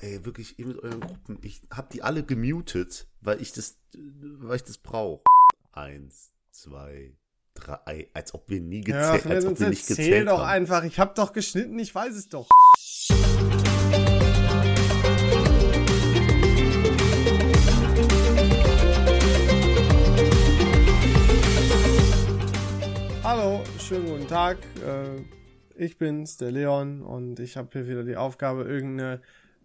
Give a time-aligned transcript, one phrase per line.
[0.00, 1.38] ey, wirklich, ihr mit euren Gruppen.
[1.42, 5.22] Ich hab die alle gemutet, weil ich das, weil ich das brauche.
[5.72, 7.16] Eins, zwei,
[7.54, 10.48] drei, als ob wir nie gezählt, Ja, als ob wir nicht gezählt doch haben.
[10.48, 10.84] einfach.
[10.84, 12.48] Ich hab doch geschnitten, ich weiß es doch.
[23.22, 24.58] Hallo, schönen guten Tag.
[24.84, 25.22] Äh,
[25.78, 29.20] Ich bin's, der Leon, und ich habe hier wieder die Aufgabe, irgendeine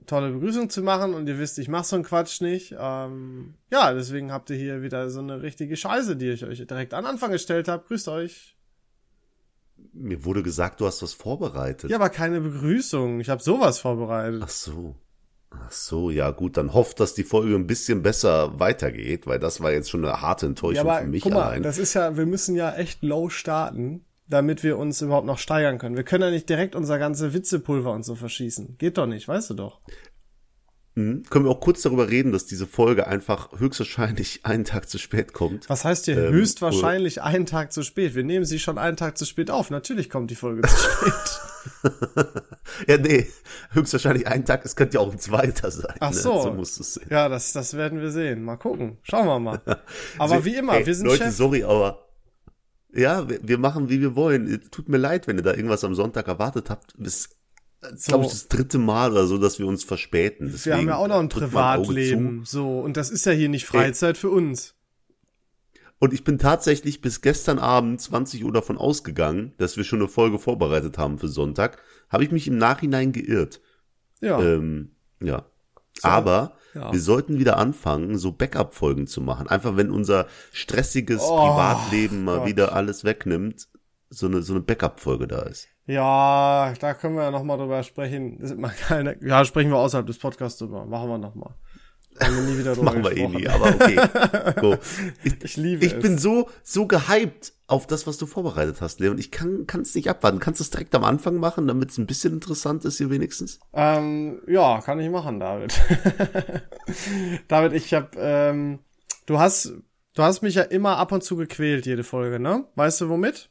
[0.05, 1.13] tolle Begrüßung zu machen.
[1.13, 2.75] Und ihr wisst, ich mache so einen Quatsch nicht.
[2.77, 6.94] Ähm, ja, deswegen habt ihr hier wieder so eine richtige Scheiße, die ich euch direkt
[6.94, 7.84] an Anfang gestellt habe.
[7.88, 8.58] Grüßt euch.
[9.94, 11.89] Mir wurde gesagt, du hast was vorbereitet.
[11.89, 13.20] Ja, aber keine Begrüßung.
[13.20, 14.41] Ich habe sowas vorbereitet.
[14.44, 14.95] Ach so.
[15.53, 19.59] Ach so, ja gut, dann hofft, dass die Folge ein bisschen besser weitergeht, weil das
[19.59, 21.63] war jetzt schon eine harte Enttäuschung Ja, aber für mich guck mal, allein.
[21.63, 25.77] das ist ja, wir müssen ja echt low starten, damit wir uns überhaupt noch steigern
[25.77, 25.95] können.
[25.95, 28.77] Wir können ja nicht direkt unser ganze Witzepulver und so verschießen.
[28.77, 29.81] Geht doch nicht, weißt du doch.
[30.95, 31.23] Mhm.
[31.30, 35.33] Können wir auch kurz darüber reden, dass diese Folge einfach höchstwahrscheinlich einen Tag zu spät
[35.33, 35.70] kommt.
[35.70, 38.16] Was heißt hier Ähm, höchstwahrscheinlich einen Tag zu spät?
[38.16, 39.70] Wir nehmen sie schon einen Tag zu spät auf.
[39.70, 41.42] Natürlich kommt die Folge zu spät.
[42.88, 43.27] Ja, nee,
[43.72, 45.94] höchstwahrscheinlich einen Tag, es könnte ja auch ein zweiter sein.
[46.00, 46.16] Ach ne?
[46.17, 46.42] so.
[46.42, 47.05] So muss es sein.
[47.09, 48.44] Ja, das, das werden wir sehen.
[48.44, 48.98] Mal gucken.
[49.03, 49.61] Schauen wir mal.
[50.17, 51.36] Aber wie immer, Ey, wir sind Leute, Chef.
[51.36, 52.08] sorry, aber
[52.94, 54.61] ja, wir, wir machen, wie wir wollen.
[54.72, 56.94] Tut mir leid, wenn ihr da irgendwas am Sonntag erwartet habt.
[56.98, 57.30] Das
[57.94, 60.48] ist, glaube ich, das dritte Mal oder so, dass wir uns verspäten.
[60.48, 62.44] wir Deswegen haben ja auch noch ein Privatleben.
[62.45, 64.75] So, und das ist ja hier nicht Freizeit für uns.
[66.00, 70.08] Und ich bin tatsächlich bis gestern Abend 20 Uhr davon ausgegangen, dass wir schon eine
[70.08, 71.78] Folge vorbereitet haben für Sonntag.
[72.09, 73.61] Habe ich mich im Nachhinein geirrt.
[74.20, 74.42] Ja.
[74.42, 75.45] Ähm, ja.
[76.02, 76.91] Aber ja.
[76.91, 79.47] wir sollten wieder anfangen, so Backup-Folgen zu machen.
[79.47, 82.47] Einfach wenn unser stressiges Oh, Privatleben mal Gott.
[82.47, 83.67] wieder alles wegnimmt,
[84.09, 85.67] so eine, so eine Backup-Folge da ist.
[85.88, 88.39] Ja, da können wir ja noch mal drüber sprechen.
[88.39, 90.86] Ist mal keine, ja, sprechen wir außerhalb des Podcasts drüber.
[90.86, 91.55] Machen wir noch mal.
[92.22, 93.99] Haben wir nie wieder drüber Machen wir eh nie, aber okay.
[94.59, 94.75] Go.
[95.23, 95.99] Ich, Ich liebe ich es.
[96.02, 99.17] bin so, so gehypt auf das, was du vorbereitet hast, Leon.
[99.17, 100.39] Ich kann es nicht abwarten.
[100.39, 103.61] Kannst du es direkt am Anfang machen, damit es ein bisschen interessant ist hier wenigstens?
[103.73, 105.80] Ähm, ja, kann ich machen, David.
[107.48, 108.80] David, ich hab, ähm,
[109.26, 109.73] du hast,
[110.15, 112.65] du hast mich ja immer ab und zu gequält, jede Folge, ne?
[112.76, 113.49] Weißt du womit?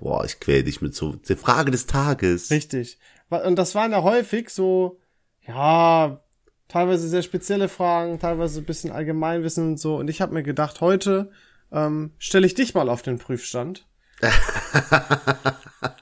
[0.00, 2.50] Boah, ich quäl dich mit so der Frage des Tages.
[2.50, 2.98] Richtig.
[3.30, 4.98] Und das waren ja häufig so,
[5.46, 6.20] ja,
[6.66, 9.94] teilweise sehr spezielle Fragen, teilweise ein bisschen Allgemeinwissen und so.
[9.94, 11.30] Und ich habe mir gedacht, heute
[11.72, 13.86] ähm, stelle ich dich mal auf den Prüfstand.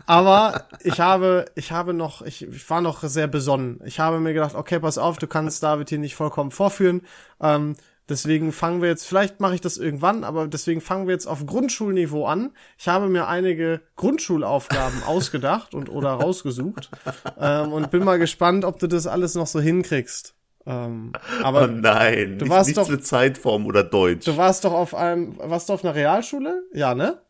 [0.06, 3.80] Aber ich habe, ich habe noch, ich, ich war noch sehr besonnen.
[3.84, 7.02] Ich habe mir gedacht, okay, pass auf, du kannst David hier nicht vollkommen vorführen.
[7.40, 7.76] Ähm,
[8.08, 11.46] deswegen fangen wir jetzt, vielleicht mache ich das irgendwann, aber deswegen fangen wir jetzt auf
[11.46, 12.50] Grundschulniveau an.
[12.76, 16.90] Ich habe mir einige Grundschulaufgaben ausgedacht und oder rausgesucht
[17.38, 20.34] ähm, und bin mal gespannt, ob du das alles noch so hinkriegst.
[20.66, 21.12] Ähm,
[21.42, 24.26] aber oh nein, du nicht- warst nichts doch- mit Zeitform oder Deutsch.
[24.26, 26.62] du warst doch auf einem, warst du auf einer Realschule?
[26.74, 27.20] Ja, ne?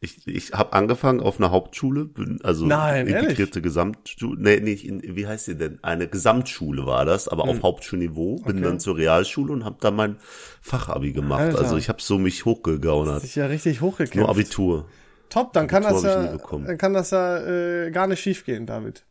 [0.00, 5.00] Ich, ich habe angefangen auf einer Hauptschule, bin also Nein, integrierte Gesamtschule, nee, nicht, in,
[5.16, 5.78] wie heißt sie denn?
[5.82, 8.36] Eine Gesamtschule war das, aber auf Hauptschulniveau.
[8.36, 8.52] Bin Hm.
[8.56, 8.60] Okay.
[8.62, 10.16] dann zur Realschule und habe da mein
[10.60, 11.40] Fachabi gemacht.
[11.40, 11.58] Alter.
[11.60, 13.22] Also ich habe so mich hochgegaunert.
[13.22, 14.16] Dich ja richtig hochgekämpft.
[14.16, 14.86] Nur Abitur.
[15.30, 17.38] Top, dann kann das Abitur hab ich ja, dann kann das ja
[17.86, 19.04] äh, gar nicht schief gehen, David.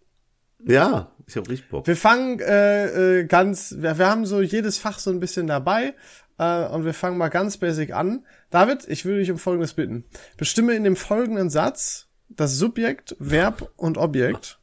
[0.65, 1.87] Ja, ich habe richtig Bock.
[1.87, 5.95] Wir fangen äh, äh, ganz, wir, wir haben so jedes Fach so ein bisschen dabei
[6.37, 8.25] äh, und wir fangen mal ganz basic an.
[8.49, 10.05] David, ich würde dich um Folgendes bitten.
[10.37, 14.59] Bestimme in dem folgenden Satz das Subjekt, Verb und Objekt.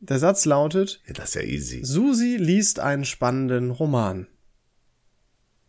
[0.00, 1.84] Der Satz lautet, Ja, das ist ja easy.
[1.84, 4.26] Susi liest einen spannenden Roman.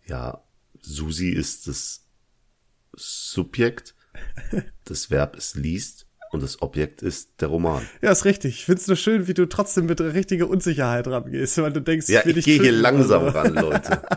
[0.06, 0.44] Ja,
[0.82, 2.06] Susi ist das
[2.94, 3.96] Subjekt,
[4.84, 7.82] das Verb ist liest und das Objekt ist der Roman.
[8.02, 8.56] Ja, ist richtig.
[8.56, 12.22] Ich find's nur schön, wie du trotzdem mit richtiger Unsicherheit rangehst, weil du denkst, Ja,
[12.26, 14.02] ich dich gehe hier langsam oder ran, Leute.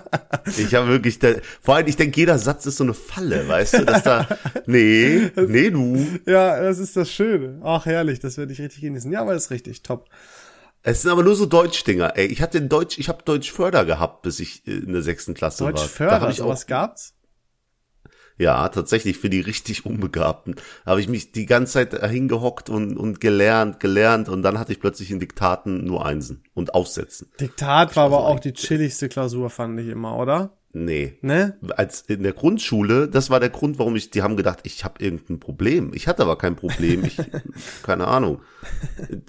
[0.58, 1.32] Ich habe wirklich, da,
[1.62, 4.28] vor allem, ich denke, jeder Satz ist so eine Falle, weißt du, dass da,
[4.66, 6.06] nee, nee, du.
[6.26, 7.62] Ja, das ist das Schöne.
[7.64, 9.10] Ach, herrlich, das werde ich richtig genießen.
[9.10, 10.10] Ja, aber ist richtig, top.
[10.82, 12.26] Es sind aber nur so Deutschdinger, ey.
[12.26, 15.64] Ich hatte Deutsch, ich habe Deutsch Förder gehabt, bis ich äh, in der sechsten Klasse
[15.64, 15.84] Deutsch war.
[15.84, 17.14] Da Förder, hab ich auch, sowas gab's?
[18.36, 20.56] Ja, tatsächlich für die richtig Unbegabten.
[20.84, 24.80] Habe ich mich die ganze Zeit hingehockt und, und gelernt, gelernt und dann hatte ich
[24.80, 27.30] plötzlich in Diktaten nur Einsen und Aufsätzen.
[27.40, 30.56] Diktat war aber so auch die chilligste Klausur, fand ich immer, oder?
[30.76, 31.16] Nee.
[31.22, 31.56] Ne?
[31.76, 35.02] als in der Grundschule, das war der Grund, warum ich, die haben gedacht, ich habe
[35.02, 35.92] irgendein Problem.
[35.94, 37.04] Ich hatte aber kein Problem.
[37.04, 37.16] Ich,
[37.84, 38.40] keine Ahnung.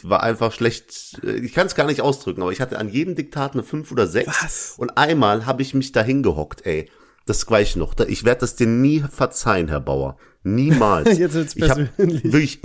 [0.02, 1.22] War einfach schlecht.
[1.24, 4.08] Ich kann es gar nicht ausdrücken, aber ich hatte an jedem Diktat eine fünf oder
[4.08, 4.28] sechs.
[4.28, 4.76] Was?
[4.78, 6.90] Und einmal habe ich mich da hingehockt, ey.
[7.26, 7.94] Das weiß ich noch.
[7.94, 10.18] Da- Ich werde das dir nie verzeihen, Herr Bauer.
[10.44, 11.18] Niemals.
[11.18, 11.78] Jetzt wird's Ich hab.
[11.98, 12.60] Wirklich,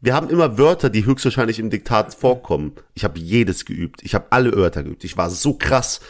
[0.00, 2.72] wir haben immer Wörter, die höchstwahrscheinlich im Diktat vorkommen.
[2.94, 4.02] Ich habe jedes geübt.
[4.02, 5.04] Ich habe alle Wörter geübt.
[5.04, 6.00] Ich war so krass.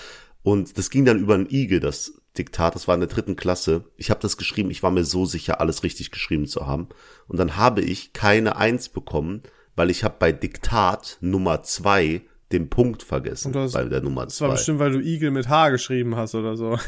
[0.42, 2.74] Und das ging dann über einen Igel, das Diktat.
[2.74, 3.84] Das war in der dritten Klasse.
[3.96, 4.70] Ich habe das geschrieben.
[4.70, 6.88] Ich war mir so sicher, alles richtig geschrieben zu haben.
[7.28, 9.42] Und dann habe ich keine Eins bekommen,
[9.76, 14.40] weil ich habe bei Diktat Nummer zwei den Punkt vergessen das- bei der Nummer Das
[14.40, 16.78] war bestimmt, weil du Igel mit H geschrieben hast oder so.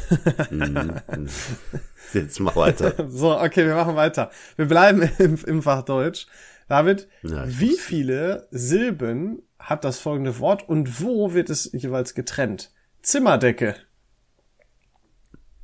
[2.13, 2.93] Jetzt mach weiter.
[3.09, 4.31] So, okay, wir machen weiter.
[4.55, 6.27] Wir bleiben im, im Fach Deutsch.
[6.67, 12.71] David, Ja, wie viele Silben hat das folgende Wort und wo wird es jeweils getrennt?
[13.01, 13.75] Zimmerdecke.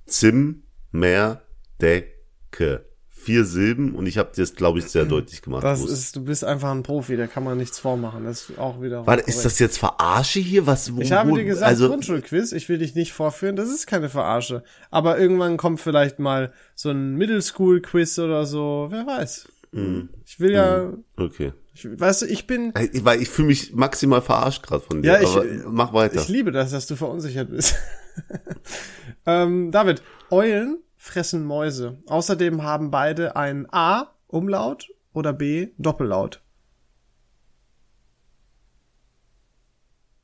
[0.05, 1.41] Zimmer,
[1.81, 2.85] Decke.
[3.23, 5.63] Vier Silben und ich habe das, glaube ich, sehr deutlich gemacht.
[5.63, 8.23] Das ist, du bist einfach ein Profi, da kann man nichts vormachen.
[8.25, 9.05] Das ist auch wieder.
[9.05, 10.65] Warte, ist das jetzt Verarsche hier?
[10.65, 10.95] Was?
[10.95, 14.09] Wo, Ich habe dir gesagt, also, Grundschulquiz, ich will dich nicht vorführen, das ist keine
[14.09, 14.63] Verarsche.
[14.89, 19.47] Aber irgendwann kommt vielleicht mal so ein Middle School Quiz oder so, wer weiß.
[19.71, 20.09] Mhm.
[20.25, 21.53] Ich will ja, okay.
[21.75, 22.73] ich, weißt du, ich bin,
[23.03, 25.13] Weil ich fühle mich maximal verarscht gerade von dir.
[25.13, 26.19] Ja, ich- aber mach weiter.
[26.19, 27.75] ich liebe das, dass du verunsichert bist.
[29.25, 31.97] ähm, David, Eulen fressen Mäuse.
[32.05, 36.43] Außerdem haben beide ein A, Umlaut, oder B, Doppellaut.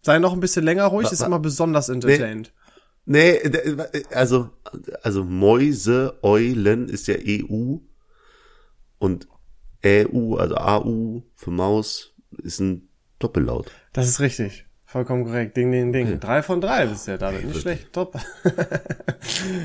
[0.02, 2.54] Sei noch ein bisschen länger ruhig, ist immer besonders entertained.
[3.06, 4.52] nee, d- also,
[5.02, 7.78] also Mäuse, Eulen ist ja EU
[9.00, 9.28] und
[9.84, 12.14] EU, also AU für Maus
[12.44, 12.88] ist ein
[13.18, 13.72] Doppellaut.
[13.94, 14.67] Das ist richtig.
[14.90, 15.58] Vollkommen korrekt.
[15.58, 16.18] Ding, ding, ding.
[16.22, 17.46] Drei von drei bisher, David.
[17.46, 17.92] Nicht schlecht.
[17.94, 18.16] Top.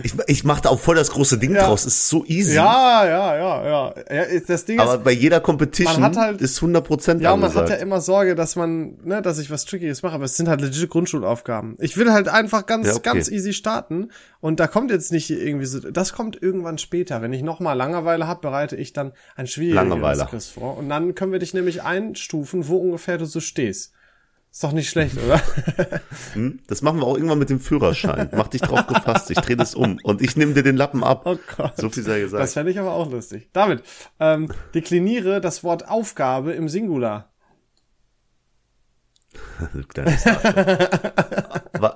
[0.03, 1.67] Ich, ich mache da auch voll das große Ding Ja.
[1.67, 1.87] draus.
[1.87, 2.55] Ist so easy.
[2.57, 3.95] ja, ja, ja, ja.
[4.11, 7.31] ja ist- das Ding Aber ist, bei jeder Competition Man hat halt- ist 100% ja,
[7.37, 7.69] man hat angesagt.
[7.71, 10.61] ja immer Sorge, dass man, ne, dass ich was Trickiges mache, aber es sind halt
[10.63, 11.77] legit Grundschulaufgaben.
[11.79, 13.03] Ich will halt einfach ganz, Ja, okay.
[13.13, 14.09] ganz easy starten
[14.41, 17.23] und da kommt jetzt nicht irgendwie so, das kommt irgendwann später.
[17.23, 20.27] Wenn ich nochmal Langeweile habe, bereite ich dann ein Langeweile.
[20.27, 23.93] Quiz vor und dann können wir dich nämlich einstufen, wo ungefähr du so stehst.
[24.53, 25.41] Ist doch nicht schlecht, oder?
[26.35, 26.61] Hm?
[26.67, 28.29] Das machen wir auch irgendwann mit dem Führerschein.
[28.33, 31.23] Mach dich drauf gefasst, ich dreh das um und ich nehme dir den Lappen ab.
[31.25, 31.77] Oh Gott.
[31.77, 32.51] So viel sei Das gesagt.
[32.51, 33.49] fände ich aber auch lustig.
[33.53, 33.83] David,
[34.21, 37.33] ähm, dekliniere das Wort Aufgabe im Singular.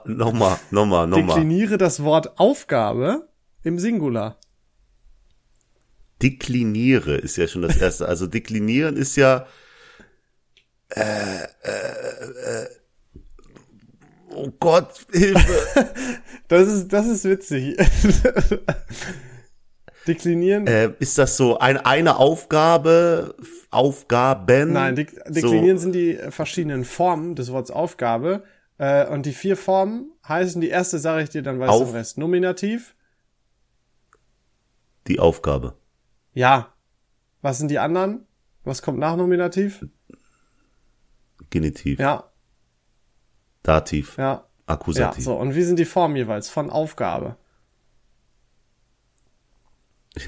[0.06, 1.36] Nochmal, nochmal, nochmal.
[1.36, 3.28] Dekliniere das Wort Aufgabe
[3.62, 4.38] im Singular.
[6.22, 8.08] Dekliniere ist ja schon das erste.
[8.08, 9.46] Also deklinieren ist ja.
[10.90, 12.66] Äh, äh, äh,
[14.34, 15.88] oh Gott, Hilfe.
[16.48, 17.76] Das ist, das ist witzig.
[20.06, 20.68] Deklinieren.
[20.68, 23.34] äh, ist das so ein, eine Aufgabe,
[23.72, 24.72] Aufgaben?
[24.72, 28.44] Nein, dek deklinieren so, sind die verschiedenen Formen des Wortes Aufgabe.
[28.78, 31.88] Äh, und die vier Formen heißen, die erste sage ich dir, dann weißt du Auf-
[31.90, 32.16] den Rest.
[32.18, 32.94] Nominativ.
[35.08, 35.74] die Aufgabe.
[36.32, 36.72] Ja.
[37.42, 38.26] Was sind die anderen?
[38.64, 39.84] Was kommt nach Nominativ?
[41.50, 42.30] Genitiv, Ja,
[43.62, 44.24] Dativ, ja.
[44.24, 45.24] Ja, Akkusativ.
[45.24, 45.36] so.
[45.36, 47.36] Und wie sind die Formen jeweils von Aufgabe?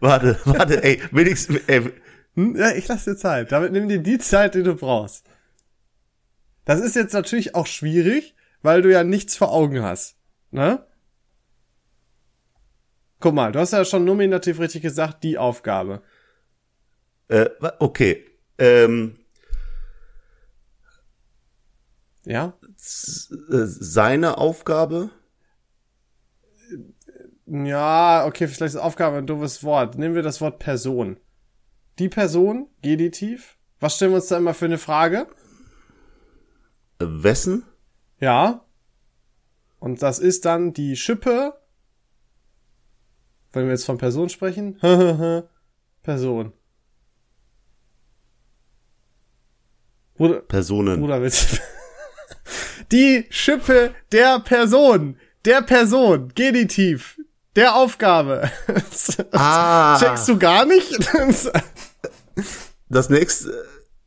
[0.00, 1.92] Warte, warte, ey, wenigstens, ey,
[2.34, 2.56] Hm?
[2.56, 3.52] Ja, ich lasse dir Zeit.
[3.52, 5.26] Damit nimm dir die Zeit, die du brauchst.
[6.64, 10.16] Das ist jetzt natürlich auch schwierig, weil du ja nichts vor Augen hast.
[10.50, 10.84] Ne?
[13.20, 16.02] Guck mal, du hast ja schon nominativ richtig gesagt, die Aufgabe.
[17.28, 18.24] äh, okay,
[18.58, 19.16] ähm,
[22.24, 22.54] Ja?
[22.62, 25.10] äh, seine Aufgabe,
[27.46, 29.98] Ja, okay, vielleicht ist Aufgabe ein doofes Wort.
[29.98, 31.16] Nehmen wir das Wort Person.
[31.98, 33.56] Die Person, Genitiv.
[33.80, 35.26] Was stellen wir uns da immer für eine Frage?
[37.00, 37.64] äh, wessen?
[38.20, 38.64] Ja.
[39.78, 41.59] Und das ist dann die Schippe.
[43.52, 44.78] Wenn wir jetzt von Person sprechen.
[46.02, 46.52] Person.
[50.14, 51.00] Bruder, Personen.
[51.00, 51.60] Bruder willst
[52.92, 55.16] Die Schippe der Person.
[55.44, 56.32] Der Person.
[56.34, 57.18] Genitiv.
[57.56, 58.50] Der Aufgabe.
[59.32, 59.98] Ah.
[59.98, 61.08] Checkst du gar nicht?
[62.88, 63.50] Das nächste,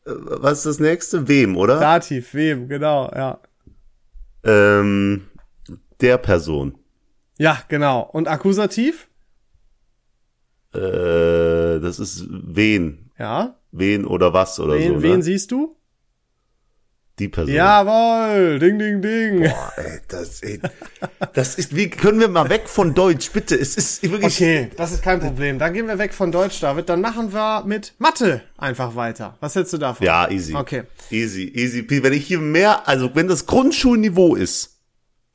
[0.06, 1.28] äh, was ist das nächste?
[1.28, 1.80] Wem, oder?
[1.80, 3.40] Dativ, wem, genau, ja.
[4.44, 5.30] Ähm,
[6.02, 6.78] der Person.
[7.38, 8.02] Ja, genau.
[8.02, 9.08] Und Akkusativ?
[10.74, 13.12] Äh, das ist wen.
[13.20, 13.56] Ja.
[13.72, 15.04] Wen oder was oder Wen, so.
[15.04, 15.24] wen ne?
[15.24, 15.76] siehst du?
[17.20, 17.54] Die Person.
[17.54, 19.42] Jawohl, ding, ding, ding.
[19.42, 20.60] Boah, ey, das, ey,
[21.34, 23.56] das ist, wie können wir mal weg von Deutsch, bitte?
[23.56, 24.34] Es ist wirklich.
[24.36, 25.60] Okay, das ist kein Problem.
[25.60, 26.90] Dann gehen wir weg von Deutsch, David.
[26.90, 29.38] Dann machen wir mit Mathe einfach weiter.
[29.42, 30.04] Was hältst du davon?
[30.08, 30.56] Ja, easy.
[30.56, 30.84] Okay.
[31.12, 31.86] Easy, easy.
[31.88, 34.72] Wenn ich hier mehr, also wenn das Grundschulniveau ist,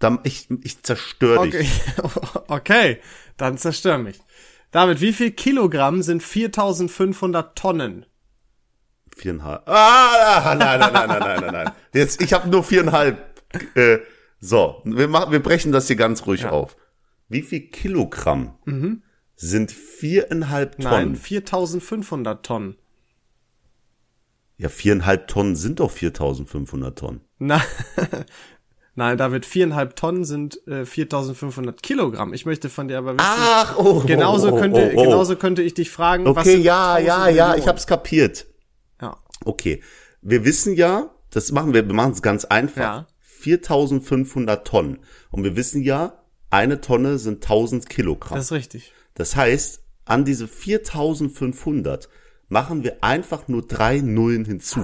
[0.00, 1.59] Dann, ich, ich zerstör Okay.
[1.61, 1.80] dich.
[2.49, 2.99] okay,
[3.37, 4.18] dann zerstör mich.
[4.70, 8.06] David, wie viel Kilogramm sind 4500 Tonnen?
[9.16, 9.68] Viereinhalb.
[9.68, 11.72] Ah, nein, nein, nein, nein, nein, nein, nein.
[11.92, 13.42] Jetzt, ich habe nur viereinhalb.
[13.75, 13.98] Äh,
[14.40, 16.76] so, wir machen, wir brechen das hier ganz ruhig auf.
[17.28, 18.58] Wie viel Kilogramm
[19.34, 21.16] sind viereinhalb Nein, Tonnen?
[21.16, 22.76] 4500 Tonnen.
[24.56, 27.20] Ja, viereinhalb Tonnen sind doch 4500 Tonnen.
[27.38, 27.62] Na,
[28.98, 32.34] Nein, David, viereinhalb Tonnen sind äh, 4500 Kilogramm.
[32.34, 35.02] Ich möchte von dir aber wissen, Ach, oh, genauso oh, oh, könnte, oh, oh.
[35.04, 37.58] genauso könnte ich dich fragen, was Okay, ja, 1000 ja, ja, Millionen?
[37.60, 38.46] ich hab's kapiert.
[39.00, 39.16] Ja.
[39.44, 39.84] Okay,
[40.20, 42.82] wir wissen ja, das machen wir, wir machen es ganz einfach.
[42.82, 43.06] Ja.
[43.20, 44.98] 4500 Tonnen.
[45.30, 48.36] Und wir wissen ja, eine Tonne sind 1000 Kilogramm.
[48.36, 48.92] Das ist richtig.
[49.14, 52.08] Das heißt, an diese 4500
[52.48, 54.80] machen wir einfach nur drei Nullen hinzu.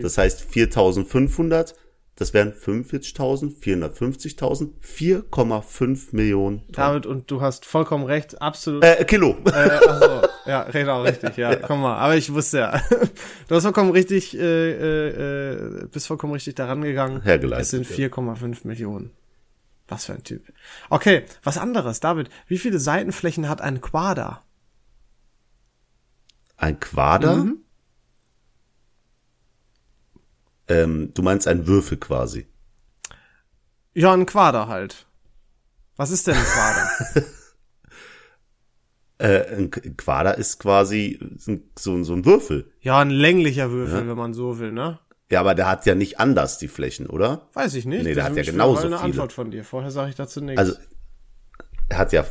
[0.00, 1.74] Das heißt 4500,
[2.20, 6.72] das wären 45.000, 450.000, 4,5 Millionen Tonnen.
[6.72, 8.84] David, und du hast vollkommen recht, absolut.
[8.84, 9.38] Äh, Kilo.
[9.46, 11.96] Äh, also, ja, genau, richtig, ja, komm mal.
[11.96, 12.82] Aber ich wusste ja.
[13.48, 17.22] Du hast vollkommen richtig, äh, äh, äh, bist vollkommen richtig daran gegangen.
[17.22, 18.08] Hergeleitet, Es sind ja.
[18.08, 19.12] 4,5 Millionen.
[19.88, 20.52] Was für ein Typ.
[20.90, 22.28] Okay, was anderes, David.
[22.48, 24.44] Wie viele Seitenflächen hat ein Quader?
[26.58, 27.36] Ein Quader?
[27.36, 27.64] Mhm.
[30.70, 32.46] Ähm, du meinst ein Würfel quasi.
[33.92, 35.06] Ja, ein Quader halt.
[35.96, 37.26] Was ist denn ein Quader?
[39.18, 42.72] Äh, ein Quader ist quasi so, so ein Würfel.
[42.80, 44.98] ja, ein länglicher Würfel, wenn man so will, ne?
[45.30, 47.46] Ja, aber der hat ja nicht anders die Flächen, oder?
[47.52, 48.02] Weiß ich nicht.
[48.04, 49.08] Nee, der hat ja genauso mal eine viele.
[49.10, 49.62] Antwort von dir.
[49.62, 50.58] Vorher sage ich dazu nichts.
[50.58, 50.74] Also,
[51.90, 52.24] er hat ja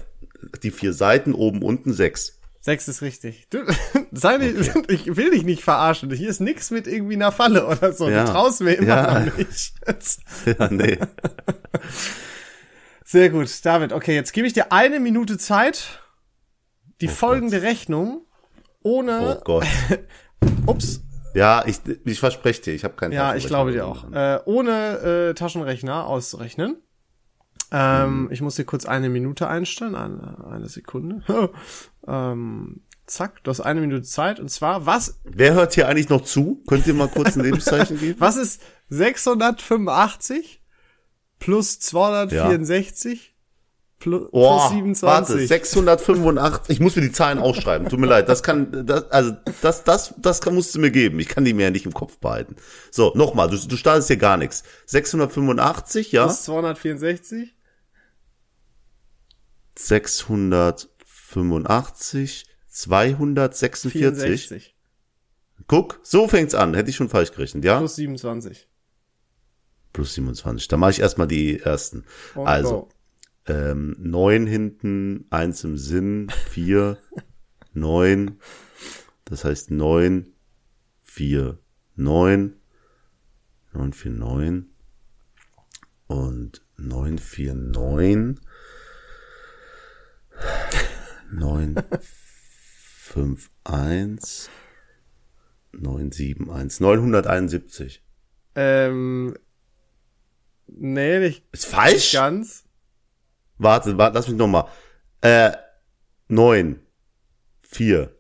[0.64, 2.39] die vier Seiten, oben, unten sechs.
[2.62, 3.48] Sechs ist richtig.
[3.50, 3.60] Du,
[4.12, 6.12] sei nicht, ich will dich nicht verarschen.
[6.12, 8.10] Hier ist nix mit irgendwie einer Falle oder so.
[8.10, 8.26] Ja.
[8.26, 9.20] Du traust mir immer Ja.
[9.26, 9.74] noch nicht.
[10.60, 10.98] Ja, nee.
[13.06, 13.94] Sehr gut, David.
[13.94, 16.02] Okay, jetzt gebe ich dir eine Minute Zeit,
[17.02, 18.26] die folgende Rechnung
[18.82, 19.66] Oh ohne, Gott.
[20.66, 21.02] ups,
[21.34, 25.30] Ja, ich, ich verspreche dir, ich habe keinen ja, ich glaube dir auch, äh, ohne
[25.30, 26.78] äh, Taschenrechner auszurechnen.
[27.72, 31.24] Ähm, Ich muss hier kurz eine Minute einstellen, eine, eine Sekunde.
[32.08, 34.40] ähm, zack, du hast eine Minute Zeit.
[34.40, 36.64] Und zwar, was Wer hört hier eigentlich noch zu?
[36.68, 38.20] Könnt ihr mal kurz ein Lebenszeichen geben?
[38.20, 40.62] Was ist 685
[41.40, 43.36] plus 264
[44.00, 45.04] plus, Oh, plus 27?
[45.08, 46.70] warte, 685.
[46.70, 47.88] Ich muss mir die Zahlen aufschreiben.
[47.90, 48.30] Tut mir leid.
[48.30, 51.20] Das kann, das, also das, das, das kann, musst du mir geben.
[51.20, 52.56] Ich kann die mir ja nicht im Kopf behalten.
[52.92, 53.50] So, nochmal.
[53.50, 54.64] Du, du startest hier gar nichts.
[54.88, 56.26] 685, ja.
[56.26, 57.56] plus 264?
[59.80, 63.92] 685, 246.
[63.92, 64.76] 64
[65.68, 66.74] Guck, so fängt's an.
[66.74, 67.78] Hätte ich schon falsch gerechnet, ja?
[67.80, 68.68] plus 27.
[69.94, 70.68] Plus 27.
[70.68, 72.06] Dann mache ich erstmal die ersten.
[72.36, 72.90] Und also, go.
[73.54, 76.98] ähm, neun hinten, eins im Sinn, vier,
[77.74, 78.40] neun.
[79.26, 80.34] Das heißt neun,
[81.02, 81.60] vier,
[81.96, 82.56] neun,
[83.74, 84.70] neun, vier, neun
[86.08, 88.40] und neun, vier, neun,
[91.32, 94.50] neun, fünf, eins,
[95.72, 98.04] neun, sieben, eins, neunhunderteinundsiebzig.
[98.56, 99.36] Ähm,
[100.68, 102.14] nee, nicht Ist falsch?
[102.14, 102.66] ganz.
[103.58, 104.70] Warte, warte, lass mich noch mal.
[105.22, 105.52] Äh,
[106.28, 106.80] neun,
[107.62, 108.16] vier,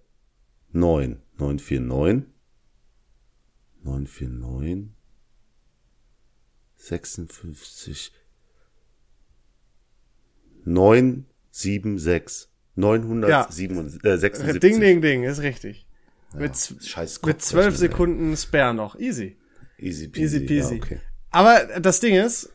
[0.71, 2.33] neun, neun, vier, neun,
[3.81, 4.95] neun, vier, neun,
[6.75, 8.11] sechsundfünfzig,
[11.51, 14.59] neun, sieben, sechs, neunhundertsechsundsiebzig.
[14.61, 15.85] Ding, ding, ding, ist richtig.
[16.37, 17.77] mit, z- Scheiß mit Kopfrechnen, 12 ey.
[17.79, 18.97] Sekunden Spare noch.
[18.99, 19.37] Easy.
[19.77, 20.37] Easy peasy.
[20.37, 20.75] Easy peasy.
[20.75, 20.99] Ja, okay.
[21.31, 22.49] Aber das Ding ist,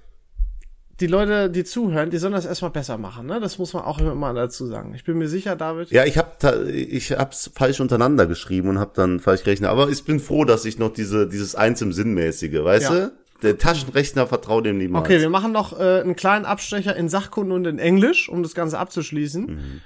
[1.00, 3.40] die Leute, die zuhören, die sollen das erstmal besser machen, ne?
[3.40, 4.94] Das muss man auch immer mal dazu sagen.
[4.94, 5.90] Ich bin mir sicher, David.
[5.90, 9.70] Ja, ich hab ta- ich hab's falsch untereinander geschrieben und hab dann falsch gerechnet.
[9.70, 13.06] Aber ich bin froh, dass ich noch diese dieses eins im Sinnmäßige, weißt Ja.
[13.06, 13.12] du?
[13.44, 15.04] Der Taschenrechner vertraut dem niemals.
[15.04, 18.54] Okay, wir machen noch äh, einen kleinen Abstecher in Sachkunde und in Englisch, um das
[18.54, 19.82] Ganze abzuschließen.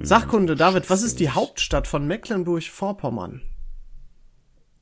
[0.00, 3.42] Sachkunde, David, was ist die Hauptstadt von Mecklenburg-Vorpommern?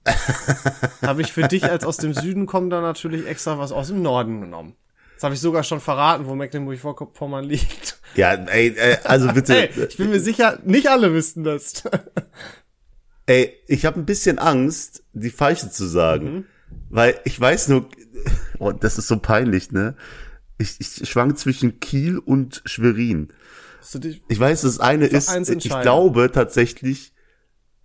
[1.03, 4.41] habe ich für dich als aus dem Süden kommender natürlich extra was aus dem Norden
[4.41, 4.77] genommen.
[5.15, 7.99] Das habe ich sogar schon verraten, wo Mecklenburg-Vorpommern liegt.
[8.15, 9.69] Ja, ey, ey also bitte.
[9.69, 11.83] Ey, ich bin mir sicher, nicht alle wüssten das.
[13.27, 16.47] Ey, ich habe ein bisschen Angst, die falsche zu sagen,
[16.91, 17.89] weil ich weiß nur,
[18.59, 19.97] oh, das ist so peinlich, ne?
[20.59, 23.29] Ich, ich schwank zwischen Kiel und Schwerin.
[23.95, 27.13] Dich, Ich weiß, das eine ist, ich glaube tatsächlich,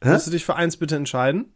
[0.03, 1.53] musst du dich für eins bitte entscheiden?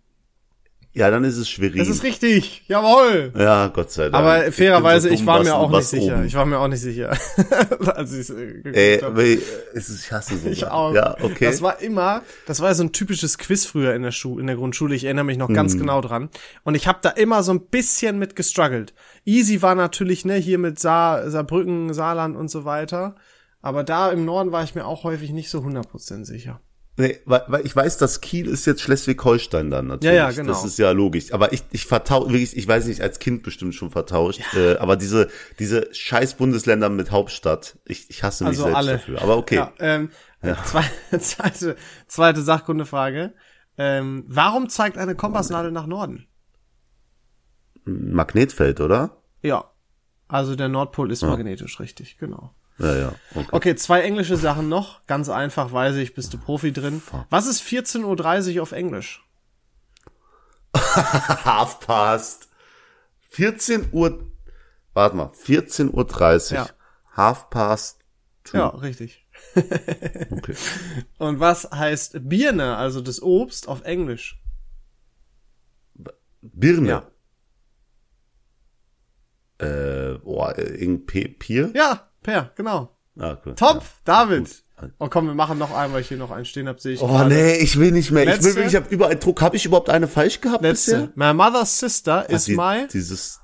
[0.95, 1.77] Ja, dann ist es Schwerin.
[1.77, 2.63] Das ist richtig.
[2.67, 3.33] Jawohl.
[3.37, 4.15] ja, Gott sei Dank.
[4.15, 6.15] Aber fairerweise, ich, so dumm, war mir auch nicht sicher.
[6.15, 6.25] oben.
[6.25, 7.09] Ich war mir auch nicht sicher.
[7.95, 9.17] Als ich's, äh, Ey, hab.
[9.17, 9.39] weil,
[9.73, 10.47] es ist, ich hasse so.
[10.47, 10.93] Ich auch.
[10.93, 11.45] Ja, okay.
[11.47, 14.55] Das war immer, das war so ein typisches Quiz früher in der Schule, in der
[14.55, 14.95] Grundschule.
[14.95, 15.53] Ich erinnere mich noch Mhm.
[15.53, 16.29] ganz genau dran.
[16.63, 18.93] Und ich habe da immer so ein bisschen mit gestruggelt.
[19.25, 23.15] Easy war natürlich, ne, hier mit Saar, Saarbrücken, Saarland und so weiter.
[23.61, 26.61] Aber da im Norden war ich mir auch häufig nicht so 100% sicher.
[26.97, 30.15] Nee, weil, weil ich weiß, dass Kiel ist jetzt Schleswig-Holstein dann natürlich.
[30.15, 30.49] Ja, ja, genau.
[30.53, 31.33] Das ist ja logisch.
[31.33, 34.39] Aber ich, ich vertausche, wirklich, ich weiß nicht, als Kind bestimmt schon vertauscht.
[34.55, 35.27] Äh, aber diese,
[35.59, 38.91] diese scheiß Bundesländer mit Hauptstadt, ich, ich hasse mich Also selbst alle.
[38.93, 39.21] dafür.
[39.21, 39.55] Aber okay.
[39.55, 40.09] Ja, ähm,
[40.65, 40.83] Zwei,
[41.19, 41.75] zweite,
[42.07, 43.33] zweite Sachkundefrage.
[43.77, 46.27] Ähm, warum zeigt eine Kompassnadel nach Norden?
[47.83, 49.17] Magnetfeld, oder?
[49.41, 49.71] Ja.
[50.27, 52.53] Also der Nordpol ist magnetisch, richtig, genau.
[52.77, 53.15] Ja, ja.
[53.34, 53.48] Okay.
[53.51, 55.05] Okay, zwei englische Sachen noch.
[55.08, 57.01] Ganz einfach, weiß ich, bist du Profi drin.
[57.29, 59.24] Was ist 14.30 Uhr auf Englisch?
[60.75, 62.50] Half past.
[63.29, 64.29] 14 Uhr,
[64.94, 66.58] warte mal, 14.30 Uhr.
[66.58, 66.70] Ja.
[67.15, 68.00] Half past.
[68.44, 68.58] two.
[68.58, 69.22] Ja, richtig.
[70.32, 70.55] Okay.
[71.17, 74.41] Und was heißt Birne, also das Obst, auf Englisch?
[76.41, 76.89] Birne.
[76.89, 77.12] Ja.
[79.65, 81.72] Äh, boah, äh, P- Pier?
[81.74, 82.89] Ja, Per, genau.
[83.20, 83.55] Ah, cool.
[83.55, 84.63] Top, David.
[85.00, 87.01] Oh komm, wir machen noch einen, weil ich hier noch einen stehen habe, sehe ich
[87.01, 87.29] Oh gerade.
[87.34, 88.24] nee, ich will nicht mehr.
[88.24, 88.55] Ich Letzte?
[88.55, 89.41] will, ich habe überall Druck.
[89.41, 91.08] Habe ich überhaupt eine falsch gehabt Letzte.
[91.08, 91.12] bisher?
[91.15, 92.88] My mother's sister is Die- my...
[92.91, 93.39] Dieses.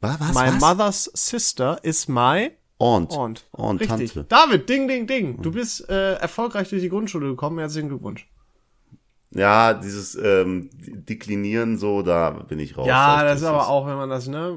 [0.00, 0.20] Was?
[0.20, 0.60] was My was?
[0.60, 2.50] mother's sister is my...
[2.78, 3.12] Aunt.
[3.12, 3.46] Aunt.
[3.52, 4.12] Aunt, Richtig.
[4.12, 4.24] Tante.
[4.28, 5.40] David, ding, ding, ding.
[5.40, 7.58] Du bist äh, erfolgreich durch die Grundschule gekommen.
[7.60, 8.28] Herzlichen Glückwunsch.
[9.30, 12.86] Ja, dieses ähm, Deklinieren so, da bin ich raus.
[12.86, 14.56] Ja, Also, das ist aber auch, wenn man das, ne,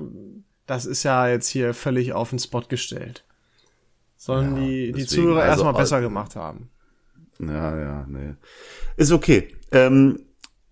[0.67, 3.23] das ist ja jetzt hier völlig auf den Spot gestellt.
[4.17, 6.69] Sollen Ja, die, die deswegen, Zuhörer also, erstmal besser gemacht haben.
[7.39, 8.33] Ja, ja, nee.
[8.97, 9.55] Ist okay.
[9.71, 10.19] Ähm,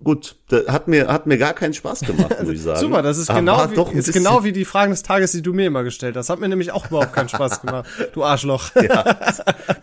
[0.03, 0.35] gut,
[0.67, 2.79] hat mir hat mir gar keinen Spaß gemacht, muss ich sagen.
[2.79, 5.43] Super, das ist Aber genau war wie, ist genau wie die Fragen des Tages, die
[5.43, 6.29] du mir immer gestellt hast.
[6.29, 7.89] Hat mir nämlich auch überhaupt keinen Spaß gemacht.
[8.13, 8.71] Du Arschloch.
[8.75, 9.03] Ja,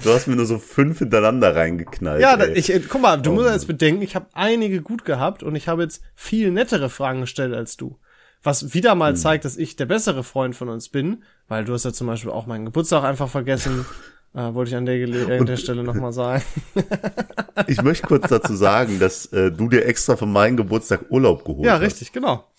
[0.02, 2.20] Du hast mir nur so fünf hintereinander reingeknallt.
[2.22, 2.52] da, ey.
[2.54, 5.54] ich, äh, guck mal, du Oh musst jetzt bedenken, ich habe einige gut gehabt und
[5.54, 7.96] ich habe jetzt viel nettere Fragen gestellt als du.
[8.42, 8.98] Was wieder Hm.
[8.98, 12.06] mal zeigt, dass ich der bessere Freund von uns bin, weil du hast ja zum
[12.08, 13.84] Beispiel auch meinen Geburtstag einfach vergessen.
[14.34, 16.42] Äh, wollte ich an der, Gele äh, an der Stelle nochmal sagen.
[17.66, 21.66] Ich möchte kurz dazu sagen, dass äh, du dir extra für meinen Geburtstag Urlaub geholt
[21.66, 21.82] Ja, hast.
[21.82, 22.50] richtig, genau.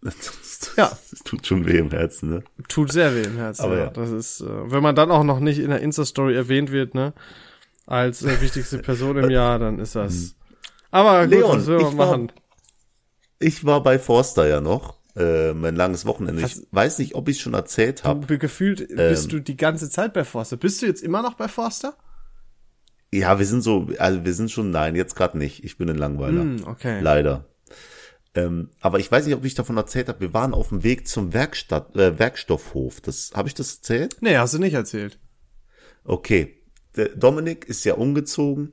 [0.00, 0.14] Das,
[0.78, 0.90] Ja.
[1.10, 2.42] das tut schon weh im Herzen, ne?
[2.68, 3.64] Tut sehr weh im Herzen.
[3.64, 3.84] Aber ja.
[3.84, 3.90] ja.
[3.90, 7.12] Das ist, äh, wenn man dann auch noch nicht in der Insta-Story erwähnt wird, ne,
[7.86, 10.36] als äh, wichtigste Person im Jahr, dann ist das.
[10.90, 12.32] Aber gut, Leon, was will man ich war- machen?
[13.38, 16.42] Ich war bei Forster ja noch, äh, mein langes Wochenende.
[16.42, 18.38] Ich weiß nicht, ob ich schon erzählt habe.
[18.38, 18.96] Gefühlt Ähm.
[18.96, 20.56] bist du die ganze Zeit bei Forster.
[20.56, 21.96] Bist du jetzt immer noch bei Forster?
[23.12, 25.64] Ja, wir sind so, also wir sind schon, nein, jetzt gerade nicht.
[25.64, 26.42] Ich bin ein Langweiler.
[26.42, 27.00] Hm, okay.
[27.00, 27.46] Leider.
[28.34, 30.20] Ähm, aber ich weiß nicht, ob ich davon erzählt habe.
[30.20, 33.00] Wir waren auf dem Weg zum Werkstatt, äh, Werkstoffhof.
[33.00, 34.16] Das habe ich das erzählt?
[34.20, 35.18] Nee, hast du nicht erzählt.
[36.04, 36.62] Okay.
[36.96, 38.72] Der Dominik ist ja umgezogen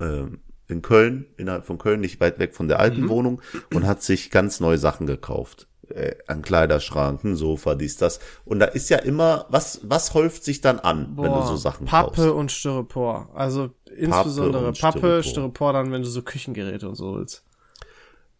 [0.00, 2.82] ähm, in Köln, innerhalb von Köln, nicht weit weg von der Mhm.
[2.82, 5.66] alten Wohnung und hat sich ganz neue Sachen gekauft.
[5.90, 8.18] Äh, ein Kleiderschrank, ein Sofa, dies, das.
[8.46, 11.86] Und da ist ja immer, was, was häuft sich dann an, wenn du so Sachen
[11.86, 12.30] Pappe kaufst?
[12.32, 13.28] und Styropor.
[13.34, 15.22] Also insbesondere und Pappe, Styropor.
[15.22, 17.44] Styropor dann, wenn du so Küchengeräte und so willst.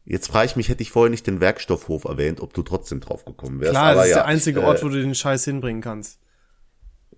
[0.07, 3.25] Jetzt frage ich mich, hätte ich vorher nicht den Werkstoffhof erwähnt, ob du trotzdem drauf
[3.27, 3.73] gekommen wärst.
[3.73, 6.19] Klar, Aber das ist ja, der einzige äh, Ort, wo du den Scheiß hinbringen kannst.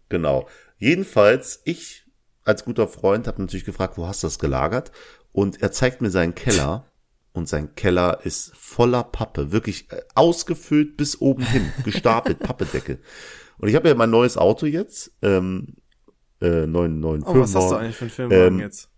[0.09, 0.49] Genau.
[0.79, 2.05] Jedenfalls, ich
[2.47, 4.93] als guter Freund habe natürlich gefragt, wo hast du das gelagert?
[5.33, 6.91] Und er zeigt mir seinen Keller
[7.33, 12.99] und sein Keller ist voller Pappe, wirklich äh, ausgefüllt bis oben hin, gestapelt, Pappedecke.
[13.59, 15.77] Und ich habe ja mein neues Auto jetzt, ähm,
[16.41, 18.91] äh, neuen neuen Oh, was hast du eigentlich für einen Firmenwagen Ähm, jetzt?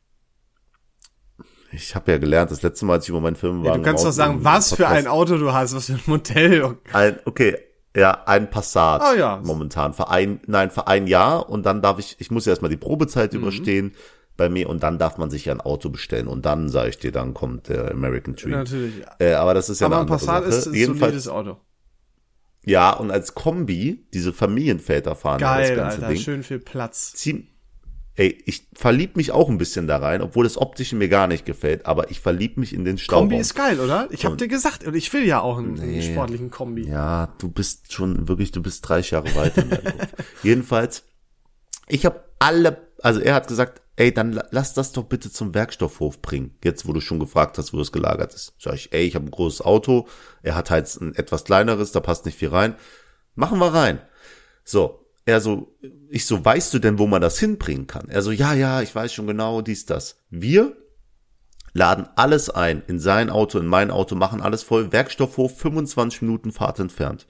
[1.70, 4.04] Ich habe ja gelernt, das letzte Mal, als ich über meinen Ja, Firmenwagen du kannst
[4.04, 6.78] doch sagen, was für ein Auto du hast, was für ein Modell.
[6.92, 7.56] Ein, okay,
[7.96, 9.40] ja, ein Passat Oh ja.
[9.44, 9.92] momentan.
[9.94, 12.76] Für ein, nein, für ein Jahr und dann darf ich, ich muss ja erstmal die
[12.76, 13.40] Probezeit Mhm.
[13.40, 13.94] überstehen
[14.36, 16.98] bei mir und dann darf man sich ja ein Auto bestellen und dann, sage ich
[16.98, 18.50] dir, dann kommt der American Dream.
[18.52, 18.94] Natürlich.
[19.18, 20.54] Äh, aber das ist ja Aber eine ein andere Passat Sache.
[20.54, 21.56] ist ein Jedenfalls, solides Auto.
[22.64, 26.08] ja, und als Kombi, diese Familienväter fahren ja Geil, das ganze Alter.
[26.08, 26.18] Ding.
[26.22, 27.12] Schön viel Platz.
[27.14, 27.48] Zieh,
[28.18, 31.46] ey, ich verlieb mich auch ein bisschen da rein, obwohl das Optische mir gar nicht
[31.46, 33.28] gefällt, aber ich verlieb mich in den Stauraum.
[33.28, 34.08] Kombi ist geil, oder?
[34.10, 36.86] Ich hab dir gesagt, und ich will ja auch einen, einen sportlichen Kombi.
[36.88, 40.08] Ja, du bist schon wirklich, du bist 30 Jahre weiter in deinem Kopf.
[40.42, 41.04] Jedenfalls,
[41.86, 45.54] ich habe alle, also er hat gesagt, ey, dann la- lass das doch bitte zum
[45.54, 46.56] Werkstoffhof bringen.
[46.64, 48.52] Jetzt, wo du schon gefragt hast, wo es gelagert ist.
[48.58, 50.06] Sag ich, ey, ich habe ein großes Auto,
[50.42, 52.74] er hat halt ein etwas kleineres, da passt nicht viel rein.
[53.36, 54.00] Machen wir rein.
[54.64, 55.76] So, er so,
[56.08, 58.08] ich so, weißt du denn, wo man das hinbringen kann?
[58.08, 60.16] Er so, ja, ja, ich weiß schon genau, dies, das.
[60.30, 60.74] Wir
[61.74, 66.50] laden alles ein, in sein Auto, in mein Auto, machen alles voll, Werkstoffhof, 25 Minuten
[66.50, 67.26] Fahrt entfernt.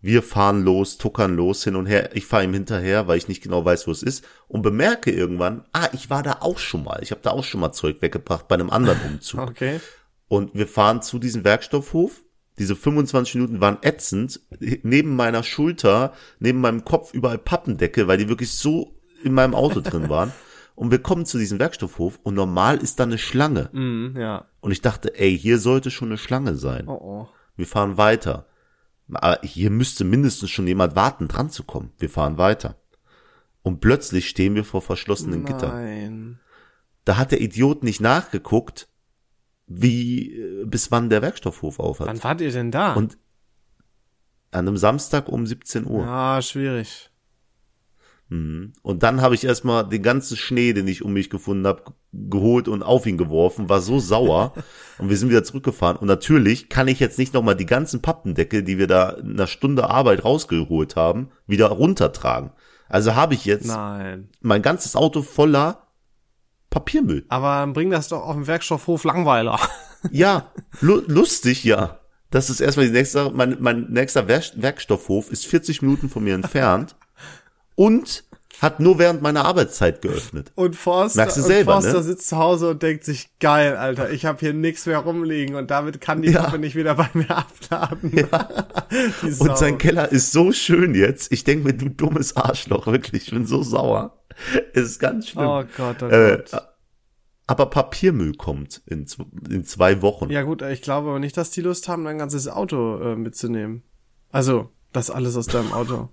[0.00, 2.16] Wir fahren los, tuckern los, hin und her.
[2.16, 4.24] Ich fahre ihm hinterher, weil ich nicht genau weiß, wo es ist.
[4.46, 7.00] Und bemerke irgendwann, ah, ich war da auch schon mal.
[7.02, 9.40] Ich habe da auch schon mal Zeug weggebracht bei einem anderen Umzug.
[9.50, 9.80] Okay.
[10.28, 12.22] Und wir fahren zu diesem Werkstoffhof.
[12.58, 14.40] Diese 25 Minuten waren ätzend.
[14.82, 19.80] Neben meiner Schulter, neben meinem Kopf überall Pappendecke, weil die wirklich so in meinem Auto
[19.80, 20.32] drin waren.
[20.74, 23.68] Und wir kommen zu diesem Werkstoffhof und normal ist da eine Schlange.
[23.72, 24.46] Mhm, ja.
[24.60, 26.86] Und ich dachte, ey, hier sollte schon eine Schlange sein.
[26.86, 27.28] Oh, oh.
[27.56, 28.46] Wir fahren weiter.
[29.12, 31.92] Aber hier müsste mindestens schon jemand warten, dran zu kommen.
[31.98, 32.76] Wir fahren weiter.
[33.62, 35.70] Und plötzlich stehen wir vor verschlossenen Gittern.
[35.72, 36.40] Nein.
[37.04, 38.87] Da hat der Idiot nicht nachgeguckt,
[39.68, 42.08] wie, äh, bis wann der Werkstoffhof auf hat.
[42.08, 42.94] Wann wart ihr denn da?
[42.94, 43.18] Und
[44.50, 46.06] an einem Samstag um 17 Uhr.
[46.06, 47.10] ah, schwierig.
[48.30, 48.72] Mhm.
[48.82, 52.68] Und dann habe ich erstmal den ganzen Schnee, den ich um mich gefunden habe, geholt
[52.68, 54.54] und auf ihn geworfen, war so sauer
[54.98, 55.96] und wir sind wieder zurückgefahren.
[55.96, 59.46] Und natürlich kann ich jetzt nicht nochmal die ganzen Pappendeckel, die wir da in einer
[59.46, 62.52] Stunde Arbeit rausgeholt haben, wieder runtertragen.
[62.88, 64.30] Also habe ich jetzt Nein.
[64.40, 65.87] mein ganzes Auto voller
[66.78, 67.24] Papiermüll.
[67.28, 69.58] Aber bring das doch auf den Werkstoffhof Langweiler.
[70.12, 71.98] Ja, lu lustig, ja.
[72.30, 76.36] Das ist erstmal die nächste, mein, mein nächster Werk Werkstoffhof ist 40 Minuten von mir
[76.36, 76.94] entfernt
[77.74, 78.22] und
[78.60, 80.52] hat nur während meiner Arbeitszeit geöffnet.
[80.54, 82.04] Und Forster, Merkst du selber, und Forster ne?
[82.04, 85.70] sitzt zu Hause und denkt sich, geil, Alter, ich habe hier nichts mehr rumliegen und
[85.70, 86.56] damit kann die Ja.
[86.56, 88.28] Nicht wieder bei mir abladen.
[89.22, 89.44] Sau.
[89.50, 91.30] Und sein Keller ist so schön jetzt.
[91.32, 94.18] Ich denke mir, du dummes Arschloch, wirklich, ich bin so sauer.
[94.72, 95.46] Es ist ganz schlimm.
[95.46, 96.62] Oh Gott, oh Äh, Gott.
[97.46, 99.06] aber Papiermüll kommt in,
[99.48, 100.30] in zwei Wochen.
[100.30, 103.82] Ja gut, ich glaube aber nicht, dass die Lust haben, dein ganzes Auto äh, mitzunehmen.
[104.30, 106.08] Also, das alles aus deinem Auto.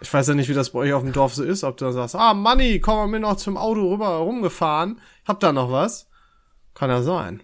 [0.00, 1.86] Ich weiß ja nicht, wie das bei euch auf dem Dorf so ist, ob du
[1.86, 5.00] dann sagst, ah, Manni, komm mal mit noch zum Auto rüber rumgefahren.
[5.26, 6.08] Hab da noch was?
[6.74, 7.42] Kann ja sein.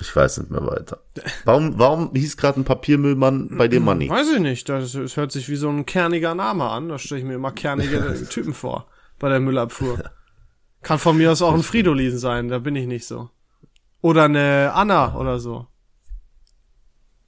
[0.00, 1.00] Ich weiß nicht mehr weiter.
[1.44, 4.08] Warum, warum hieß gerade ein Papiermüllmann bei dir Money?
[4.08, 4.68] Weiß ich nicht.
[4.68, 6.88] Das, das hört sich wie so ein kerniger Name an.
[6.88, 8.86] Da stelle ich mir immer kernige Typen vor
[9.18, 9.98] bei der Müllabfuhr.
[10.82, 13.30] Kann von mir aus auch ein Fridolin sein, da bin ich nicht so.
[14.00, 15.66] Oder eine Anna oder so.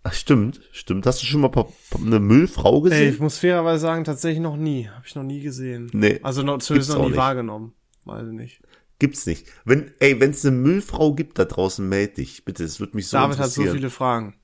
[0.02, 1.04] Ach, stimmt, stimmt.
[1.06, 1.50] Hast du schon mal
[1.94, 3.14] eine Müllfrau Ey, gesehen?
[3.14, 4.88] ich muss fairerweise sagen, tatsächlich noch nie.
[4.88, 5.90] Habe ich noch nie gesehen.
[5.92, 7.16] Nee, Also noch, zumindest noch nie nicht.
[7.18, 7.74] wahrgenommen.
[8.06, 8.62] Weiß ich nicht.
[8.98, 9.46] Gibt's nicht.
[9.64, 12.44] Wenn, ey, wenn es eine Müllfrau gibt da draußen, melde dich.
[12.44, 13.76] Bitte, es würde mich so David hat so interessieren.
[13.76, 14.34] viele Fragen.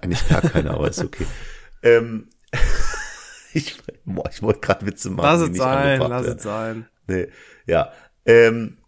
[0.00, 1.26] Eigentlich gar keine, aber ist okay.
[1.84, 2.28] Ähm,
[3.54, 5.24] ich boah, ich wollte gerade Witze machen.
[5.24, 6.86] Lass es sein, lass es sein.
[7.08, 7.26] Nee,
[7.66, 7.90] ja.
[8.24, 8.78] Ähm,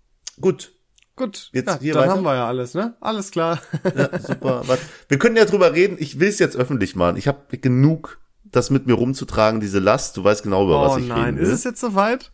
[0.40, 0.73] gut,
[1.16, 2.12] Gut, Jetzt ja, hier dann weiter?
[2.12, 2.94] haben wir ja alles, ne?
[3.00, 3.60] Alles klar.
[3.96, 4.62] ja, super.
[4.66, 5.96] Was, wir können ja drüber reden.
[6.00, 7.16] Ich will es jetzt öffentlich machen.
[7.16, 10.16] Ich habe genug, das mit mir rumzutragen, diese Last.
[10.16, 11.54] Du weißt genau, über oh was ich nein, reden ist will.
[11.54, 12.32] es jetzt soweit?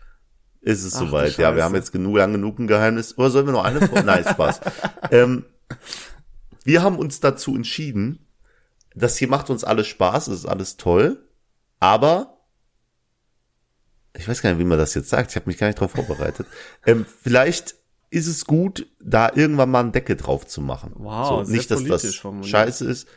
[0.63, 1.37] Ist es Ach, soweit?
[1.37, 3.19] Ja, wir haben jetzt genug, lang genug ein Geheimnis.
[3.19, 3.81] Oder sollen wir noch eine?
[4.05, 4.61] Nein, Spaß.
[5.11, 5.45] ähm,
[6.65, 8.27] wir haben uns dazu entschieden,
[8.95, 11.23] das hier macht uns alles Spaß, es ist alles toll,
[11.81, 12.39] aber
[14.17, 15.31] ich weiß gar nicht, wie man das jetzt sagt.
[15.31, 16.47] Ich habe mich gar nicht darauf vorbereitet.
[16.87, 17.77] ähm, vielleicht
[18.11, 20.93] ist es gut, da irgendwann mal einen Deckel drauf zu machen.
[20.97, 22.51] Wow, sehr nicht, dass das formuliert.
[22.51, 23.09] scheiße ist.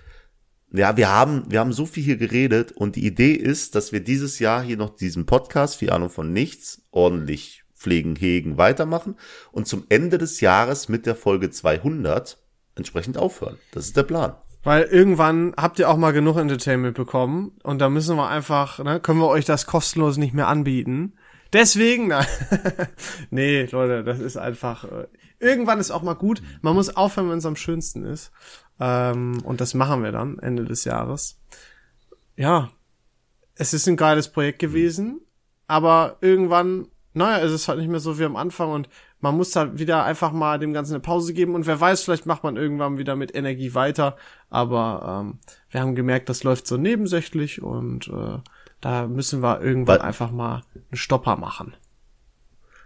[0.72, 4.04] Ja, wir haben, wir haben so viel hier geredet und die Idee ist, dass wir
[4.04, 9.16] dieses Jahr hier noch diesen Podcast, viel Ahnung von nichts, ordentlich pflegen, hegen, weitermachen
[9.52, 12.40] und zum Ende des Jahres mit der Folge 200
[12.76, 13.58] entsprechend aufhören.
[13.72, 14.36] Das ist der Plan.
[14.64, 19.00] Weil irgendwann habt ihr auch mal genug Entertainment bekommen und da müssen wir einfach, ne,
[19.00, 21.14] können wir euch das kostenlos nicht mehr anbieten.
[21.54, 22.26] Deswegen, nein.
[23.30, 25.08] nee, Leute, das ist einfach, äh,
[25.40, 26.42] irgendwann ist auch mal gut.
[26.62, 28.32] Man muss aufhören, wenn es am schönsten ist.
[28.80, 31.40] Ähm, und das machen wir dann Ende des Jahres.
[32.36, 32.72] Ja,
[33.56, 35.22] es ist ein geiles Projekt gewesen,
[35.68, 38.90] aber irgendwann, naja, es ist halt nicht mehr so wie am Anfang und
[39.20, 42.26] man muss halt wieder einfach mal dem Ganzen eine Pause geben und wer weiß, vielleicht
[42.26, 44.18] macht man irgendwann wieder mit Energie weiter,
[44.50, 45.40] aber ähm,
[45.70, 48.40] wir haben gemerkt, das läuft so nebensächlich und äh,
[48.84, 51.74] da müssen wir irgendwann Weil- einfach mal einen Stopper machen.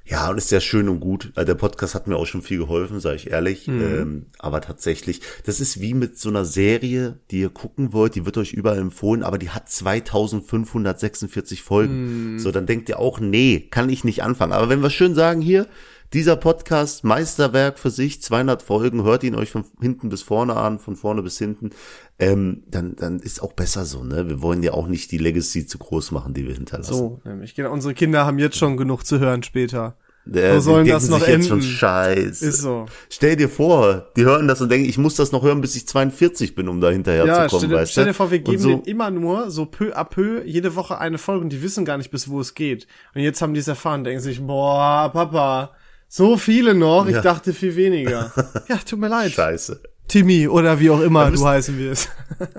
[0.10, 1.34] Ja, und ist ja schön und gut.
[1.36, 3.68] Äh, Der Podcast hat mir auch schon viel geholfen, sage ich ehrlich.
[3.68, 3.82] Mhm.
[3.82, 8.26] Ähm, aber tatsächlich, das ist wie mit so einer Serie, die ihr gucken wollt, die
[8.26, 12.36] wird euch überall empfohlen, aber die hat 2546 Folgen.
[12.36, 12.40] Mhm.
[12.40, 14.54] So, dann denkt ihr auch, nee, kann ich nicht anfangen.
[14.54, 15.68] Aber wenn wir schön sagen, hier,
[16.14, 20.80] dieser Podcast, Meisterwerk für sich, 200 Folgen, hört ihn euch von hinten bis vorne an,
[20.80, 21.72] von vorne bis hinten,
[22.20, 24.28] ähm, dann, dann ist auch besser so, ne?
[24.30, 26.94] Wir wollen ja auch nicht die Legacy zu groß machen, die wir hinterlassen.
[26.94, 27.56] So, nämlich.
[27.56, 29.98] Genau, unsere Kinder haben jetzt schon genug zu hören später.
[30.30, 31.70] Der, Wo sollen das noch sich jetzt schon enden?
[31.72, 32.46] Scheiße.
[32.48, 32.86] Ist so.
[33.10, 35.88] Stell dir vor, die hören das und denken, ich muss das noch hören, bis ich
[35.88, 38.40] 42 bin, um da hinterher Ja, zu kommen, stell, dir- weißt stell dir vor, wir
[38.40, 41.62] geben so, denen immer nur so peu à peu jede Woche eine Folge und die
[41.62, 42.88] wissen gar nicht, bis wo es geht.
[43.16, 45.72] Und jetzt haben die es erfahren, denken sich, boah, Papa,
[46.08, 47.22] So viele noch, ich Ja.
[47.22, 48.32] dachte viel weniger.
[48.70, 49.32] Ja, tut mir leid.
[49.32, 49.82] Scheiße.
[50.08, 52.10] Timmy oder wie auch immer müsst- du heißen wirst.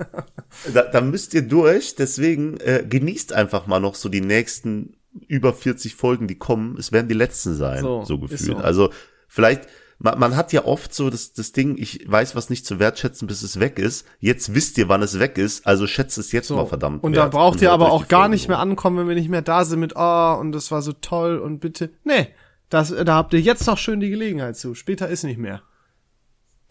[0.73, 4.95] Da, da müsst ihr durch, deswegen äh, genießt einfach mal noch so die nächsten
[5.27, 6.75] über 40 Folgen, die kommen.
[6.77, 8.39] Es werden die letzten sein, So, so, gefühlt.
[8.41, 8.55] so.
[8.57, 8.89] Also
[9.27, 9.67] vielleicht,
[9.99, 13.27] man, man hat ja oft so das, das Ding, ich weiß was nicht zu wertschätzen,
[13.27, 14.05] bis es weg ist.
[14.19, 17.03] Jetzt wisst ihr, wann es weg ist, also schätzt es jetzt mal verdammt.
[17.03, 18.71] und da braucht ihr aber auch gar Folgen nicht mehr an.
[18.71, 21.59] ankommen, wenn wir nicht mehr da sind mit, oh, und das war so toll und
[21.59, 21.91] bitte.
[22.03, 22.27] Nee,
[22.69, 24.75] das, da habt ihr jetzt noch schön die Gelegenheit zu.
[24.75, 25.61] Später ist nicht mehr.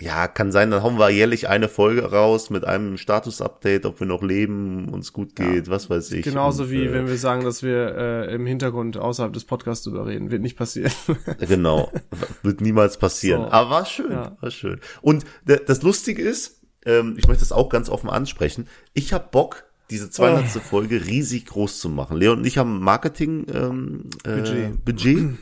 [0.00, 4.06] Ja, kann sein, dann hauen wir jährlich eine Folge raus mit einem Status-Update, ob wir
[4.06, 6.22] noch leben, uns gut geht, was weiß ich.
[6.24, 9.82] Genauso Und, wie äh, wenn wir sagen, dass wir äh, im Hintergrund außerhalb des Podcasts
[9.82, 10.30] drüber reden.
[10.30, 10.92] Wird nicht passieren.
[11.48, 11.90] Genau.
[12.42, 13.42] Wird niemals passieren.
[13.42, 13.50] So.
[13.50, 14.36] Aber war schön, Ja.
[14.40, 14.78] war schön.
[15.02, 19.64] Und das Lustige ist, ähm, ich möchte das auch ganz offen ansprechen, ich habe Bock,
[19.90, 20.44] diese 200.
[20.44, 20.60] Oh.
[20.60, 22.16] Folge riesig groß zu machen.
[22.18, 25.38] Leon und ich haben Marketing ähm, äh, Budget.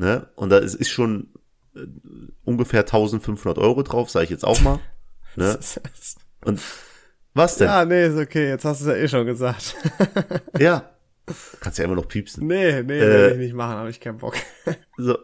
[0.00, 0.26] Ne?
[0.34, 1.28] Und da ist, ist schon
[1.76, 1.80] äh,
[2.44, 4.78] ungefähr 1500 Euro drauf, sage ich jetzt auch mal.
[5.36, 5.58] ne?
[6.42, 6.62] Und
[7.34, 7.66] was denn?
[7.66, 8.48] ja, nee, ist okay.
[8.48, 9.76] Jetzt hast du es ja eh schon gesagt.
[10.58, 10.90] Ja.
[11.60, 12.46] Kannst ja immer noch piepsen.
[12.46, 14.36] nee, nee, Äh, will ich nicht machen, habe ich keinen Bock.
[14.96, 15.18] So.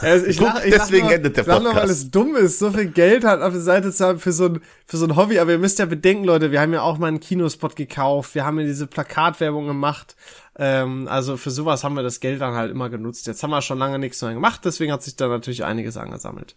[0.00, 2.02] Also ich Guck, lach, ich deswegen lach nur, endet der ich lach nur, weil Podcast.
[2.02, 4.60] es dumm ist, so viel Geld hat auf der Seite zu haben für so ein,
[4.86, 5.38] für so ein Hobby.
[5.38, 8.44] Aber ihr müsst ja bedenken, Leute, wir haben ja auch mal einen Kinospot gekauft, wir
[8.44, 10.16] haben ja diese Plakatwerbung gemacht.
[10.58, 13.26] Ähm, also für sowas haben wir das Geld dann halt immer genutzt.
[13.26, 16.56] Jetzt haben wir schon lange nichts mehr gemacht, deswegen hat sich da natürlich einiges angesammelt.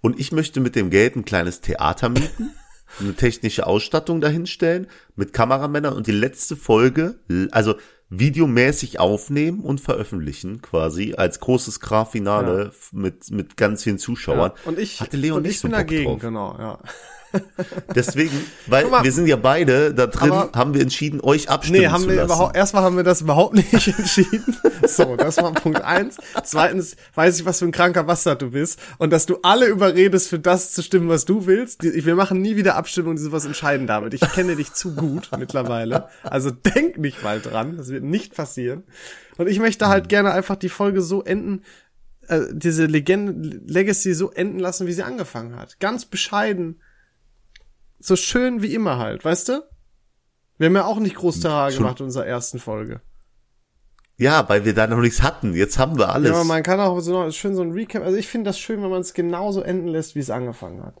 [0.00, 2.50] Und ich möchte mit dem Geld ein kleines Theater mieten,
[3.00, 7.76] eine technische Ausstattung dahinstellen, mit Kameramännern und die letzte Folge, also
[8.10, 14.52] videomäßig aufnehmen und veröffentlichen, quasi als großes Graffinale f- mit, mit ganz vielen Zuschauern.
[14.64, 16.20] Und ich, hatte Leon und nicht ich so bin Bock dagegen, drauf.
[16.20, 16.78] genau, ja.
[17.94, 19.04] Deswegen, weil mal.
[19.04, 22.16] wir sind ja beide da drin, haben wir entschieden, euch abstimmen Nee, haben zu wir
[22.16, 22.26] lassen.
[22.26, 24.56] überhaupt, erstmal haben wir das überhaupt nicht entschieden.
[24.86, 26.16] So, das war Punkt eins.
[26.44, 30.28] Zweitens weiß ich, was für ein kranker Bastard du bist und dass du alle überredest,
[30.28, 31.82] für das zu stimmen, was du willst.
[31.82, 34.14] Wir machen nie wieder Abstimmungen, die sowas entscheiden, David.
[34.14, 36.08] Ich kenne dich zu gut mittlerweile.
[36.22, 37.76] Also denk nicht mal dran.
[37.76, 38.84] Das wird nicht passieren.
[39.38, 41.62] Und ich möchte halt gerne einfach die Folge so enden,
[42.28, 45.80] äh, diese Legende, Legacy so enden lassen, wie sie angefangen hat.
[45.80, 46.80] Ganz bescheiden.
[48.00, 49.62] So schön wie immer halt, weißt du?
[50.58, 53.00] Wir haben ja auch nicht groß Schon- gemacht in unserer ersten Folge.
[54.16, 55.54] ja, weil wir da noch nichts hatten.
[55.54, 56.30] Jetzt haben wir alles.
[56.30, 58.02] Ja, aber man kann auch so noch schön so ein Recap.
[58.04, 60.94] Also ich finde das schön, wenn man es genauso enden lässt, wie es angefangen hat.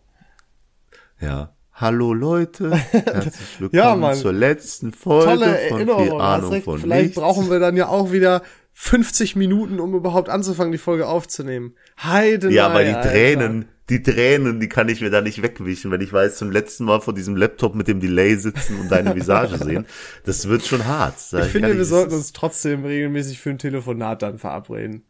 [1.20, 1.54] Ja.
[1.72, 4.14] Hallo Leute, herzlich willkommen Ja, Mann.
[4.14, 6.64] zur letzten Folge Tolle von viel Ahnung recht.
[6.66, 7.18] von Vielleicht nichts.
[7.20, 8.42] brauchen wir dann ja auch wieder
[8.74, 11.74] 50 Minuten, um überhaupt anzufangen, die Folge aufzunehmen.
[12.02, 16.00] Heide Ja, aber die Tränen, die Tränen, die kann ich mir da nicht wegwischen, wenn
[16.00, 19.58] ich weiß, zum letzten Mal vor diesem Laptop mit dem Delay sitzen und deine Visage
[19.64, 19.86] sehen.
[20.24, 21.18] Das wird schon hart.
[21.18, 25.02] sag Ich finde, wir sollten uns trotzdem regelmäßig für ein Telefonat dann verabreden.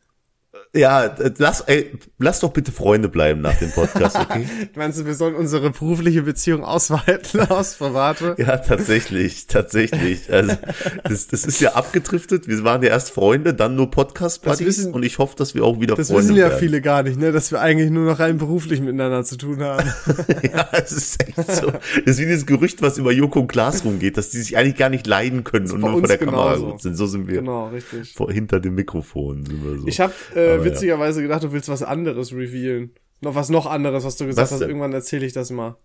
[0.73, 4.47] Ja, äh, lass, ey, lass doch bitte Freunde bleiben nach dem Podcast, okay?
[4.77, 8.37] Meinst du, wir sollen unsere berufliche Beziehung ausweiten aus private?
[8.39, 10.33] ja, tatsächlich, tatsächlich.
[10.33, 10.57] Also,
[11.03, 12.47] das, das ist ja abgedriftet.
[12.47, 15.97] Wir waren ja erst Freunde, dann nur Podcast-Buddies und ich hoffe, dass wir auch wieder
[15.97, 16.59] Das Freunde wissen ja werden.
[16.61, 19.91] viele gar nicht, ne, dass wir eigentlich nur noch rein beruflich miteinander zu tun haben.
[20.43, 21.71] Ja, es ist echt so.
[21.71, 24.77] Das ist wie dieses Gerücht, was über Joko und Klaas rumgeht, dass die sich eigentlich
[24.77, 26.71] gar nicht leiden können und nur vor der Kamera genauso.
[26.73, 26.97] gut sind.
[26.97, 27.41] So sind wir.
[27.41, 28.13] genau, richtig.
[28.15, 29.87] Vor, hinter dem Mikrofon sind wir so.
[29.87, 32.93] Ich habe äh, Aber witzigerweise gedacht, du willst was anderes revealen.
[33.21, 34.61] Noch was noch anderes, was du gesagt Was hast.
[34.61, 34.69] denn?
[34.69, 35.77] Irgendwann erzähle ich das mal.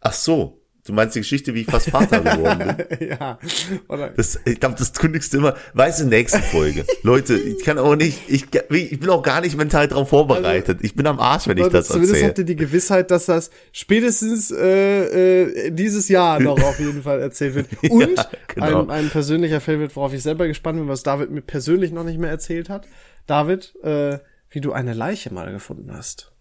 [0.00, 0.60] Ach so.
[0.86, 3.08] Du meinst die Geschichte, wie ich fast Vater geworden bin?
[3.08, 3.40] ja.
[3.88, 5.56] Oder Das, ich glaube, das kündigst du immer.
[5.74, 6.84] Weißt du, nächste Folge.
[7.02, 10.78] Leute, ich kann auch nicht, ich, ich bin auch gar nicht mental drauf vorbereitet.
[10.82, 12.28] Ich bin am Arsch, wenn ich das zumindest erzähle.
[12.28, 17.20] habt ihr die Gewissheit, dass das spätestens äh, äh, dieses Jahr noch auf jeden Fall
[17.20, 17.66] erzählt wird.
[17.90, 18.82] Und genau.
[18.82, 22.04] ein, ein persönlicher Fall wird, worauf ich selber gespannt bin, was David mir persönlich noch
[22.04, 22.86] nicht mehr erzählt hat.
[23.26, 24.18] David, äh,
[24.50, 26.32] wie du eine Leiche mal gefunden hast.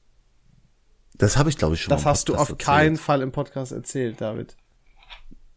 [1.18, 2.60] Das habe ich, glaube ich, schon Das hast du auf erzählt.
[2.60, 4.56] keinen Fall im Podcast erzählt, David.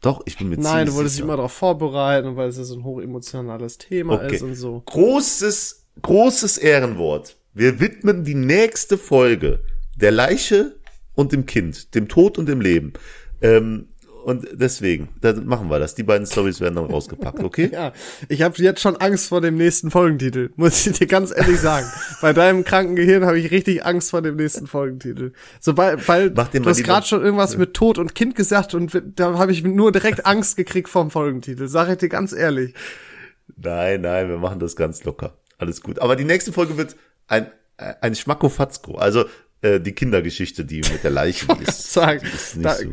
[0.01, 2.77] Doch, ich bin mir Nein, du wolltest dich immer darauf vorbereiten, weil es ja so
[2.77, 4.37] ein hochemotionales Thema Okay.
[4.37, 4.83] ist und so.
[4.87, 7.37] Großes, großes Ehrenwort.
[7.53, 9.65] Wir widmen die nächste Folge
[9.97, 10.77] der Leiche
[11.15, 12.93] und dem Kind, dem Tod und dem Leben.
[13.43, 13.89] Ähm,
[14.29, 15.95] und deswegen, dann machen wir das.
[15.95, 17.71] Die beiden Stories werden dann rausgepackt, okay?
[17.79, 17.95] Ja,
[18.29, 21.87] ich habe jetzt schon Angst vor dem nächsten Folgentitel, muss ich dir ganz ehrlich sagen.
[22.21, 25.33] Bei deinem kranken Gehirn habe ich richtig Angst vor dem nächsten Folgentitel.
[25.61, 29.51] Sobald, weil du hast gerade schon irgendwas mit Tod und Kind gesagt und da habe
[29.51, 31.67] ich nur direkt Angst gekriegt vom Folgentitel.
[31.67, 32.75] Sag ich dir ganz ehrlich.
[33.57, 35.39] Nein, nein, wir machen das ganz locker.
[35.57, 36.01] Alles gut.
[36.01, 36.97] Aber die nächste Folge wird
[37.29, 37.47] ein,
[37.79, 38.97] ein Schmackofatzko.
[38.97, 39.25] Also
[39.63, 41.95] äh, die Kindergeschichte, die mit der Leiche ist.
[41.95, 42.93] Sagen, ist nicht da, so.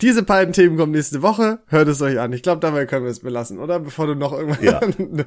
[0.00, 1.60] Diese beiden Themen kommen nächste Woche.
[1.66, 2.32] Hört es euch an.
[2.32, 3.80] Ich glaube, dabei können wir es belassen, oder?
[3.80, 4.80] Bevor du noch irgendwann Ja.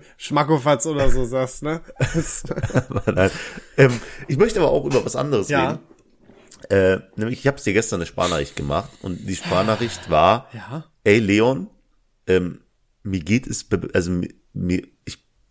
[0.17, 1.81] Schmackofatz oder so sagst, ne?
[3.13, 3.31] Nein.
[3.77, 3.91] Ähm,
[4.27, 5.71] ich möchte aber auch über was anderes Ja.
[5.71, 5.79] reden.
[6.69, 10.85] Äh, nämlich, ich habe dir gestern eine Sprachnachricht gemacht und die Sprachnachricht war, Ja.
[11.03, 11.69] ey Leon,
[12.25, 12.61] ähm,
[13.03, 14.11] mir geht es, also
[14.53, 14.83] mir,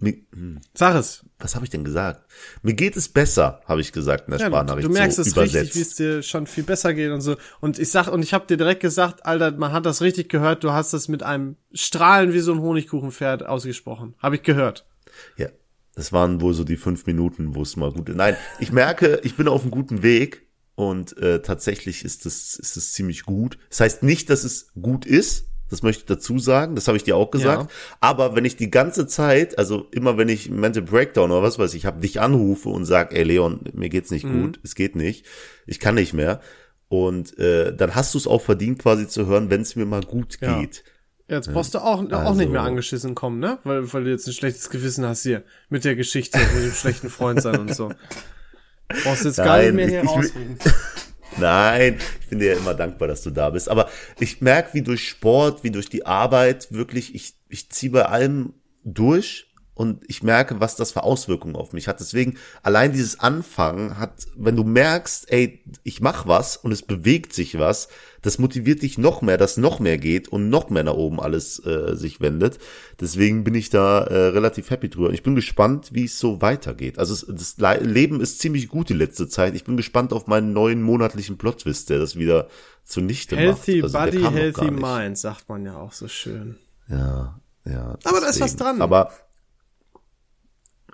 [0.03, 1.25] mir hm, Sag es.
[1.39, 2.29] was habe ich denn gesagt?
[2.63, 4.89] Mir geht es besser, habe ich gesagt in der Ja, du, Sprachnachricht.
[4.89, 5.55] du merkst so es übersetzt.
[5.65, 7.37] richtig, wie es dir schon viel besser geht und so.
[7.61, 10.65] Und ich sag, und ich habe dir direkt gesagt, Alter, man hat das richtig gehört,
[10.65, 14.15] du hast das mit einem Strahlen wie so ein Honigkuchenpferd ausgesprochen.
[14.19, 14.87] Habe ich gehört.
[15.37, 15.49] Ja,
[15.95, 18.09] das waren wohl so die fünf Minuten, wo es mal gut.
[18.09, 22.77] Nein, ich merke, ich bin auf einem guten Weg und äh, tatsächlich ist es ist
[22.77, 23.59] es ziemlich gut.
[23.69, 25.49] Das heißt nicht, dass es gut ist.
[25.73, 26.75] Das möchte ich dazu sagen.
[26.75, 27.63] Das habe ich dir auch gesagt.
[27.71, 27.77] Ja.
[28.01, 31.73] Aber wenn ich die ganze Zeit, also immer wenn ich Mental Breakdown oder was weiß
[31.75, 34.43] ich, habe dich anrufe und sag, ey Leon, mir geht's nicht Mhm.
[34.43, 35.25] gut, es geht nicht,
[35.67, 36.41] ich kann nicht mehr.
[36.89, 40.03] Und äh, dann hast du es auch verdient, quasi zu hören, wenn es mir mal
[40.03, 40.61] gut Ja.
[40.61, 40.85] geht.
[41.29, 43.59] Jetzt brauchst du auch, auch nicht mehr also- angeschissen kommen, ne?
[43.65, 45.43] Weil, weil du jetzt ein schlechtes Gewissen hast hier.
[45.71, 47.91] Mit der Geschichte, mit dem schlechten Freund sein und so.
[49.05, 50.59] Brauchst jetzt gar nicht Nein, mehr hier ich rausreden.
[51.39, 53.69] Nein, ich bin dir ja immer dankbar, dass du da bist.
[53.69, 58.07] Aber ich merke, wie durch Sport, wie durch die Arbeit wirklich, ich, ich ziehe bei
[58.07, 62.01] allem durch und ich merke, was das für Auswirkungen auf mich hat.
[62.01, 67.33] Deswegen, allein dieses Anfangen hat, wenn du merkst, ey, ich mach was und es bewegt
[67.33, 67.89] sich was,
[68.23, 71.59] das motiviert dich noch mehr, dass noch mehr geht und noch mehr nach oben alles
[71.67, 72.59] äh, sich wendet.
[73.01, 75.09] Deswegen bin ich da äh, relativ happy drüber.
[75.09, 76.99] Und ich bin gespannt, wie es so weitergeht.
[76.99, 79.55] Also es, das Le- Leben ist ziemlich gut die letzte Zeit.
[79.57, 82.49] Ich bin gespannt auf meinen neuen monatlichen Plot-Twist, der das wieder
[82.85, 83.95] zunichte Healthy macht.
[83.97, 84.71] Also Body, Healthy.
[84.71, 86.57] Mind, sagt man ja auch so schön.
[86.89, 87.99] Ja, ja.
[88.05, 88.59] Aber da ist was deswegen.
[88.59, 88.83] dran.
[88.83, 89.11] Aber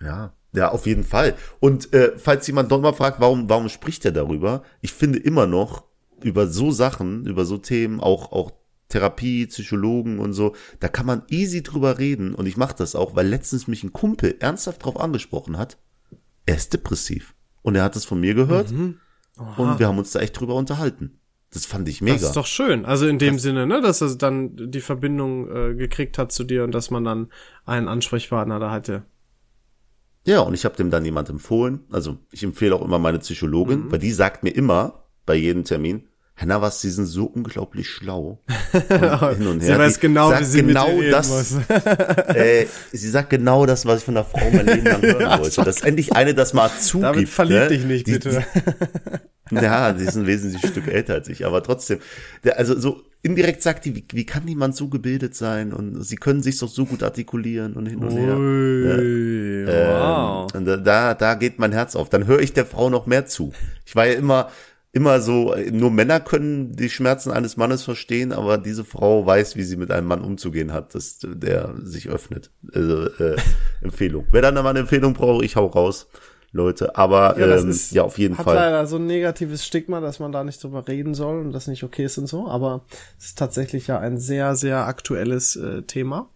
[0.00, 1.34] ja, ja, auf jeden Fall.
[1.60, 4.62] Und äh, falls jemand doch mal fragt, warum, warum spricht er darüber?
[4.80, 5.87] Ich finde immer noch
[6.22, 8.52] über so Sachen, über so Themen, auch auch
[8.88, 12.34] Therapie, Psychologen und so, da kann man easy drüber reden.
[12.34, 15.76] Und ich mache das auch, weil letztens mich ein Kumpel ernsthaft drauf angesprochen hat.
[16.46, 17.34] Er ist depressiv.
[17.60, 18.70] Und er hat es von mir gehört.
[18.70, 18.98] Mhm.
[19.56, 21.20] Und wir haben uns da echt drüber unterhalten.
[21.52, 22.14] Das fand ich mega.
[22.14, 22.84] Das ist doch schön.
[22.84, 26.64] Also in dem Sinne, ne, dass er dann die Verbindung äh, gekriegt hat zu dir
[26.64, 27.28] und dass man dann
[27.66, 29.04] einen Ansprechpartner da hatte.
[30.26, 31.80] Ja, und ich habe dem dann jemand empfohlen.
[31.90, 33.92] Also ich empfehle auch immer meine Psychologin, Mhm.
[33.92, 36.07] weil die sagt mir immer bei jedem Termin,
[36.40, 38.38] Herr Navas, Sie sind so unglaublich schlau.
[38.72, 39.78] Und hin und Sie her.
[39.78, 41.56] weiß Die genau, wie sagt sie genau das,
[42.28, 45.64] äh, Sie sagt genau das, was ich von der Frau mein Leben lang hören wollte.
[45.64, 47.04] Dass endlich eine das mal zugibt.
[47.04, 47.68] Damit verlieb ne?
[47.68, 48.44] dich nicht, Die- bitte.
[49.50, 51.98] Ja, die ist ein wesentliches Stück älter als ich, aber trotzdem.
[52.44, 56.16] Der, also so indirekt sagt die, wie, wie kann jemand so gebildet sein und sie
[56.16, 58.36] können sich doch so gut artikulieren und hin und her.
[58.36, 60.50] Ui, wow.
[60.54, 62.10] Ähm, und da, da geht mein Herz auf.
[62.10, 63.52] Dann höre ich der Frau noch mehr zu.
[63.86, 64.50] Ich war ja immer,
[64.92, 69.62] immer so, nur Männer können die Schmerzen eines Mannes verstehen, aber diese Frau weiß, wie
[69.62, 72.50] sie mit einem Mann umzugehen hat, dass der sich öffnet.
[72.72, 73.36] Also, äh,
[73.82, 74.26] Empfehlung.
[74.30, 76.08] Wer dann mal eine Empfehlung braucht, ich hau raus,
[76.52, 76.96] Leute.
[76.96, 78.56] Aber Ja, ähm, ist, ja, auf jeden hat Fall.
[78.56, 81.84] leider so ein negatives Stigma, dass man da nicht drüber reden soll und das nicht
[81.84, 82.84] okay ist und so, aber
[83.18, 86.30] es ist tatsächlich ja ein sehr, sehr aktuelles äh, Thema.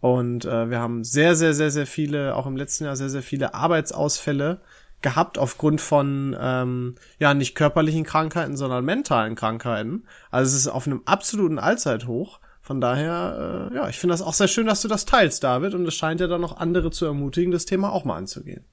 [0.00, 3.22] Und äh, wir haben sehr, sehr, sehr, sehr viele, auch im letzten Jahr sehr, sehr
[3.22, 4.60] viele Arbeitsausfälle
[5.06, 10.02] gehabt aufgrund von ähm, ja nicht körperlichen Krankheiten, sondern mentalen Krankheiten.
[10.32, 12.40] Also es ist auf einem absoluten Allzeithoch.
[12.60, 15.74] Von daher, äh, ja, ich finde das auch sehr schön, dass du das teilst, David.
[15.74, 18.64] Und es scheint ja dann noch andere zu ermutigen, das Thema auch mal anzugehen.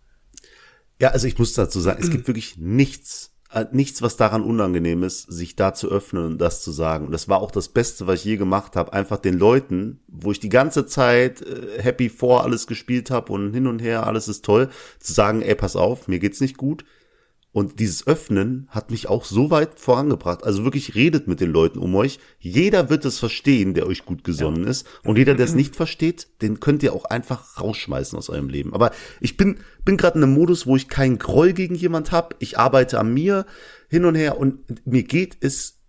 [1.00, 3.33] Ja, also ich muss dazu sagen, es gibt wirklich nichts,
[3.72, 7.06] nichts, was daran unangenehm ist, sich da zu öffnen und das zu sagen.
[7.06, 8.94] Und das war auch das Beste, was ich je gemacht habe.
[8.94, 13.54] Einfach den Leuten, wo ich die ganze Zeit äh, Happy vor alles gespielt habe und
[13.54, 16.84] hin und her, alles ist toll, zu sagen, ey, pass auf, mir geht's nicht gut.
[17.54, 20.44] Und dieses Öffnen hat mich auch so weit vorangebracht.
[20.44, 22.20] Also wirklich redet mit den Leuten um euch.
[22.40, 24.88] Jeder wird es verstehen, der euch gut gesonnen ist.
[25.04, 28.74] Und jeder, der es nicht versteht, den könnt ihr auch einfach rausschmeißen aus eurem Leben.
[28.74, 32.36] Aber ich bin, bin gerade in einem Modus, wo ich keinen Groll gegen jemand habe.
[32.40, 33.46] Ich arbeite an mir
[33.88, 35.84] hin und her und mir geht es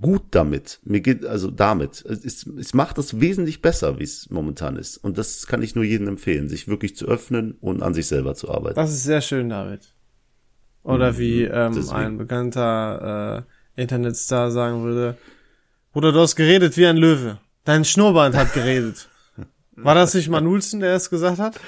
[0.00, 0.80] gut damit.
[0.84, 2.02] Mir geht also damit.
[2.06, 4.96] Es, es macht es wesentlich besser, wie es momentan ist.
[4.96, 8.34] Und das kann ich nur jedem empfehlen, sich wirklich zu öffnen und an sich selber
[8.34, 8.76] zu arbeiten.
[8.76, 9.93] Das ist sehr schön, David.
[10.84, 11.74] Oder wie ähm, Mhm.
[11.74, 11.96] deswegen.
[11.96, 13.44] ein bekannter
[13.76, 15.16] äh, Internetstar sagen würde,
[15.92, 17.38] Bruder, du hast geredet wie ein Löwe.
[17.64, 19.08] Dein Schnurrbart hat geredet.
[19.76, 21.58] War das nicht Manulsen, der es gesagt hat?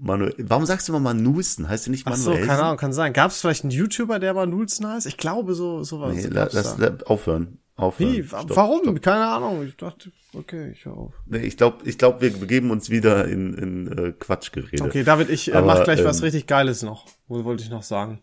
[0.00, 1.68] Manuel, warum sagst du immer Manuelsen?
[1.68, 3.12] Heißt du nicht Ach so, keine Ahnung, kann sein.
[3.12, 5.06] Gab es vielleicht einen YouTuber, der Manulsen heißt?
[5.06, 6.14] Ich glaube, so sowas.
[6.14, 7.58] Nee, la, lass, la, aufhören.
[7.76, 8.12] aufhören.
[8.12, 8.22] Wie?
[8.24, 8.82] Stopp, Warum?
[8.82, 9.02] Stopp.
[9.02, 9.64] Keine Ahnung.
[9.66, 11.14] Ich dachte, okay, ich hör auf.
[11.26, 14.82] Nee, ich glaube, ich glaub, wir begeben uns wieder in, in äh, Quatschgerede.
[14.84, 17.06] Okay, David, ich äh, Aber, mach gleich was ähm, richtig Geiles noch.
[17.28, 18.20] Wo wollte ich noch sagen?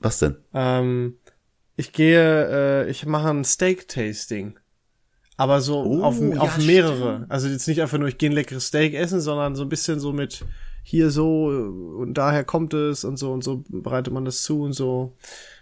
[0.00, 0.36] Was denn?
[0.54, 1.16] Ähm,
[1.76, 4.58] Ich gehe, äh, ich mache ein Steak-Tasting.
[5.36, 7.26] Aber so Oh, auf, ja, auf mehrere.
[7.28, 10.00] Also jetzt nicht einfach nur, ich gehe ein leckeres Steak essen, sondern so ein bisschen
[10.00, 10.44] so mit
[10.82, 14.72] hier so und daher kommt es und so und so bereitet man das zu und
[14.72, 15.14] so.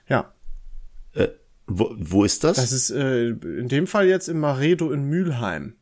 [0.09, 0.33] Ja,
[1.15, 1.29] Äh,
[1.67, 2.57] wo, wo ist das?
[2.59, 5.75] das ist äh, in dem Fall jetzt im Maredo in Mülheim.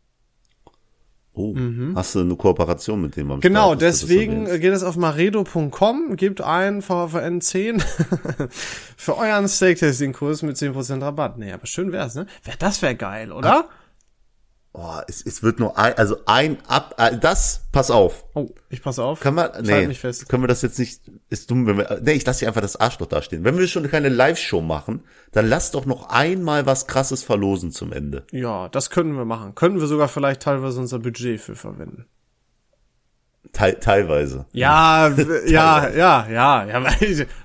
[1.35, 1.55] Oh,
[1.95, 3.31] hast du eine Kooperation mit dem?
[3.31, 3.41] am Mhm.
[3.41, 7.81] Genau, Start, das deswegen geht es auf maredo.com, gebt ein VVN 10
[8.97, 11.39] für euren Steak-Tasting-Kurs mit 10% Rabatt.
[11.39, 12.27] Nee, aber schön wär's, ne?
[12.45, 13.69] Wär, das wäre geil, oder?
[14.75, 18.25] Oh, es, es wird nur ein, also ein ab, äh, das, pass auf.
[18.35, 19.21] Oh, ich pass auf.
[19.21, 20.31] Kann man, nee, mich fest.
[20.31, 22.77] können wir das jetzt nicht, ist dumm, wenn wir, nee, ich lasse hier einfach das
[22.77, 23.45] Arschloch da stehen.
[23.45, 25.03] Wenn wir schon keine Live-Show machen,
[25.33, 28.25] dann lass doch noch einmal was krasses verlosen zum Ende.
[28.31, 29.55] Ja, das könnten wir machen.
[29.55, 32.07] Könnten wir sogar vielleicht teilweise unser Budget für verwenden.
[33.53, 34.47] Teil, teilweise.
[34.53, 35.09] Ja,
[35.47, 36.79] ja, ja, ja, ja.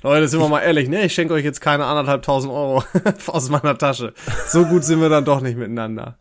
[0.01, 1.03] Leute, sind wir mal ehrlich, ne?
[1.03, 2.83] Ich schenke euch jetzt keine anderthalbtausend Euro
[3.27, 4.13] aus meiner Tasche.
[4.47, 6.17] So gut sind wir dann doch nicht miteinander.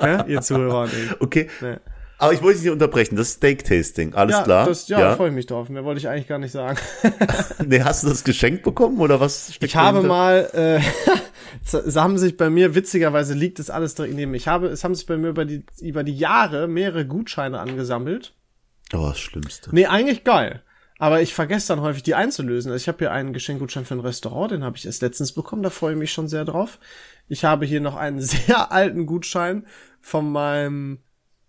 [0.00, 0.24] Ne?
[0.28, 0.88] Ihr Zuhörer.
[1.20, 1.48] Okay.
[1.60, 1.76] Nee.
[2.18, 3.16] Aber ich wollte dich nicht unterbrechen.
[3.16, 4.66] Das Steak-Tasting, alles Ja, klar?
[4.66, 5.68] das, ja, freue ich mich drauf.
[5.68, 6.78] Mehr wollte ich eigentlich gar nicht sagen.
[7.66, 9.48] Nee, hast du das geschenkt bekommen oder was?
[9.48, 10.08] Ich habe dahinter?
[10.08, 10.80] mal, äh,
[11.78, 14.36] es haben sich bei mir, witzigerweise liegt das alles direkt neben mir.
[14.36, 18.34] Ich habe, es haben sich bei mir über die, über die Jahre mehrere Gutscheine angesammelt.
[18.92, 19.70] Oh, das Schlimmste.
[19.72, 20.62] Nee, eigentlich geil.
[20.98, 22.70] Aber ich vergesse dann häufig, die einzulösen.
[22.70, 25.62] Also ich habe hier einen Geschenkgutschein für ein Restaurant, den habe ich erst letztens bekommen,
[25.62, 26.78] da freue ich mich schon sehr drauf.
[27.28, 29.66] Ich habe hier noch einen sehr alten Gutschein
[30.00, 30.98] von meinem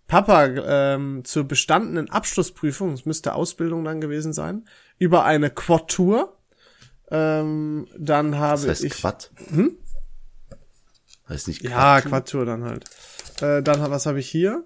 [0.06, 4.64] Papa ähm, zur bestandenen Abschlussprüfung, es müsste Ausbildung dann gewesen sein,
[4.98, 6.36] über eine Quad-Tour.
[7.10, 8.92] Ähm, dann habe Das heißt ich...
[8.92, 9.30] Quad.
[9.48, 9.76] Hm?
[11.28, 12.10] Heißt nicht Ja, Quad.
[12.10, 12.84] Quad-Tour dann halt.
[13.40, 14.64] Äh, dann, was habe ich hier?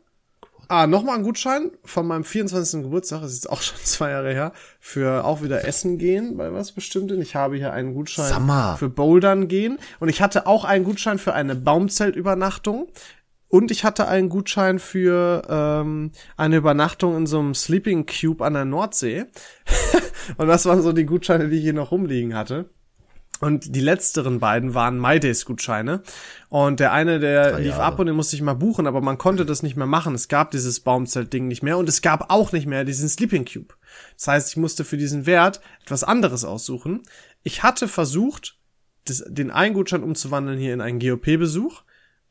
[0.70, 2.82] Ah, nochmal ein Gutschein von meinem 24.
[2.84, 6.52] Geburtstag, das ist jetzt auch schon zwei Jahre her, für auch wieder Essen gehen bei
[6.52, 7.20] was Bestimmten.
[7.20, 8.76] Ich habe hier einen Gutschein mal.
[8.76, 12.86] für Bouldern gehen und ich hatte auch einen Gutschein für eine Baumzeltübernachtung.
[13.48, 18.54] Und ich hatte einen Gutschein für ähm, eine Übernachtung in so einem Sleeping Cube an
[18.54, 19.26] der Nordsee.
[20.36, 22.70] und das waren so die Gutscheine, die ich hier noch rumliegen hatte.
[23.40, 26.02] Und die letzteren beiden waren MyDays-Gutscheine.
[26.50, 27.84] Und der eine, der lief Jahre.
[27.84, 30.14] ab und den musste ich mal buchen, aber man konnte das nicht mehr machen.
[30.14, 33.74] Es gab dieses Baumzelt-Ding nicht mehr und es gab auch nicht mehr diesen Sleeping Cube.
[34.16, 37.02] Das heißt, ich musste für diesen Wert etwas anderes aussuchen.
[37.42, 38.58] Ich hatte versucht,
[39.06, 41.82] das, den einen Gutschein umzuwandeln hier in einen GOP-Besuch.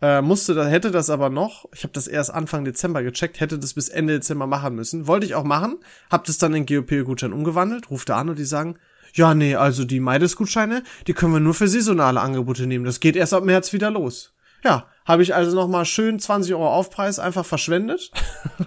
[0.02, 3.60] Äh, musste da, hätte das aber noch, ich habe das erst Anfang Dezember gecheckt, hätte
[3.60, 5.08] das bis Ende Dezember machen müssen.
[5.08, 5.80] Wollte ich auch machen,
[6.10, 8.78] hab das dann in GOP-Gutschein umgewandelt, rufte an und die sagen,
[9.14, 12.86] ja, nee, also die Meides-Gutscheine, die können wir nur für saisonale Angebote nehmen.
[12.86, 14.34] Das geht erst ab März wieder los.
[14.64, 18.12] Ja, habe ich also nochmal schön 20 Euro Aufpreis einfach verschwendet.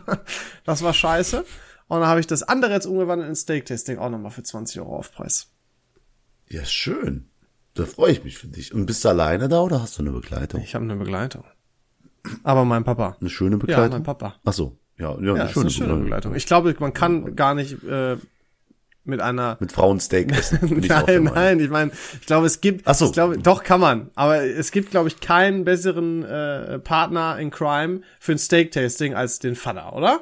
[0.64, 1.44] das war scheiße.
[1.88, 4.96] Und dann habe ich das andere jetzt umgewandelt in Steak-Testing auch nochmal für 20 Euro
[4.96, 5.48] Aufpreis.
[6.48, 7.28] Ja, schön.
[7.74, 8.74] Da freue ich mich für dich.
[8.74, 10.60] Und bist du alleine da oder hast du eine Begleitung?
[10.62, 11.44] Ich habe eine Begleitung.
[12.42, 13.16] Aber mein Papa.
[13.20, 13.90] Eine schöne Ja, Begleitung?
[13.90, 14.36] mein Papa.
[14.44, 14.78] Ach so.
[14.98, 16.02] Ja, ja, Ja, eine, schöne eine schöne Begleitung.
[16.04, 16.34] Begleitung.
[16.36, 18.16] Ich glaube, man kann gar nicht äh,
[19.04, 20.58] mit einer Mit Frauensteak essen.
[20.86, 21.90] nein, nein, ich meine,
[22.20, 23.06] ich glaube, es gibt, Ach so.
[23.06, 27.50] ich glaube, doch kann man, aber es gibt, glaube ich, keinen besseren äh, Partner in
[27.50, 30.20] Crime für ein Steak-Tasting als den Vater, oder?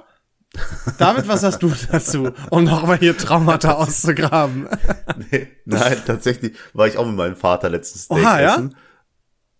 [0.99, 4.69] David, was hast du dazu, um nochmal hier Traumata auszugraben?
[5.31, 8.55] Nee, nein, tatsächlich war ich auch mit meinem Vater letztens Steak Oha, ja?
[8.55, 8.75] essen.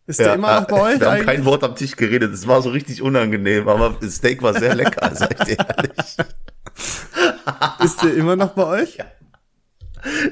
[0.07, 1.01] Ist der immer noch bei euch?
[1.01, 1.27] Wir haben eigentlich?
[1.27, 2.35] kein Wort am Tisch geredet.
[2.35, 6.17] Es war so richtig unangenehm, aber das Steak war sehr lecker, sag ich dir ehrlich.
[7.85, 8.99] Ist der immer noch bei euch?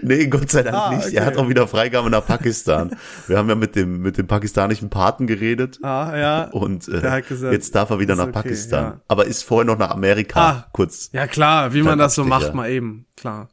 [0.00, 1.08] Nee, Gott sei Dank Ah, nicht.
[1.08, 1.16] okay.
[1.16, 2.96] Er hat auch wieder Freigabe nach Pakistan.
[3.26, 5.78] Wir haben ja mit dem, mit dem pakistanischen Paten geredet.
[5.82, 6.44] Ah, ja.
[6.44, 8.84] Und äh, gesagt, jetzt darf er wieder nach okay, Pakistan.
[8.84, 9.00] ja.
[9.08, 10.40] Aber ist vorher noch nach Amerika.
[10.40, 10.68] Ah.
[10.72, 11.10] Kurz.
[11.12, 13.50] Ja, klar, wie man das so macht, mal eben, klar.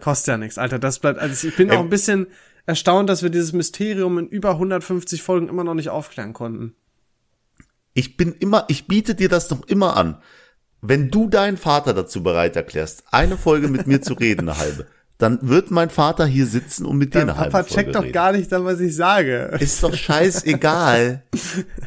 [0.00, 0.78] Kostet ja nichts, Alter.
[0.78, 2.28] Das bleibt, also ich bin auch ein bisschen
[2.66, 6.74] erstaunt, dass wir dieses Mysterium in über 150 Folgen immer noch nicht aufklären konnten.
[7.92, 10.18] Ich bin immer, ich biete dir das doch immer an.
[10.86, 14.86] Wenn du deinen Vater dazu bereit erklärst, eine Folge mit mir zu reden, eine halbe,
[15.16, 17.94] dann wird mein Vater hier sitzen und mit dir Dein eine halbe Papa Folge checkt
[17.94, 18.12] doch reden.
[18.12, 19.56] gar nicht dann, was ich sage.
[19.60, 21.22] Ist doch scheißegal.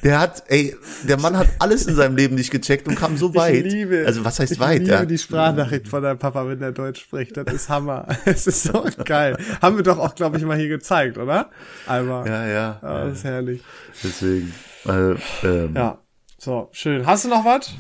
[0.04, 0.76] Der hat, ey,
[1.08, 3.66] der Mann hat alles in seinem Leben nicht gecheckt und kam so weit.
[3.66, 4.80] Ich liebe, also was heißt ich weit?
[4.80, 5.06] liebe ja?
[5.06, 7.38] die Sprachnachricht von deinem Papa, wenn der Deutsch spricht.
[7.38, 8.08] Das ist Hammer.
[8.26, 9.38] Es ist so geil.
[9.62, 11.52] Haben wir doch auch, glaube ich, mal hier gezeigt, oder?
[11.86, 12.26] Einmal.
[12.28, 12.80] ja, ja.
[12.82, 13.62] Ah, das ist herrlich.
[14.04, 14.54] Deswegen.
[14.88, 15.12] Äh,
[15.44, 16.00] ähm, Ja.
[16.40, 17.06] So, schön.
[17.06, 17.74] Hast du noch was?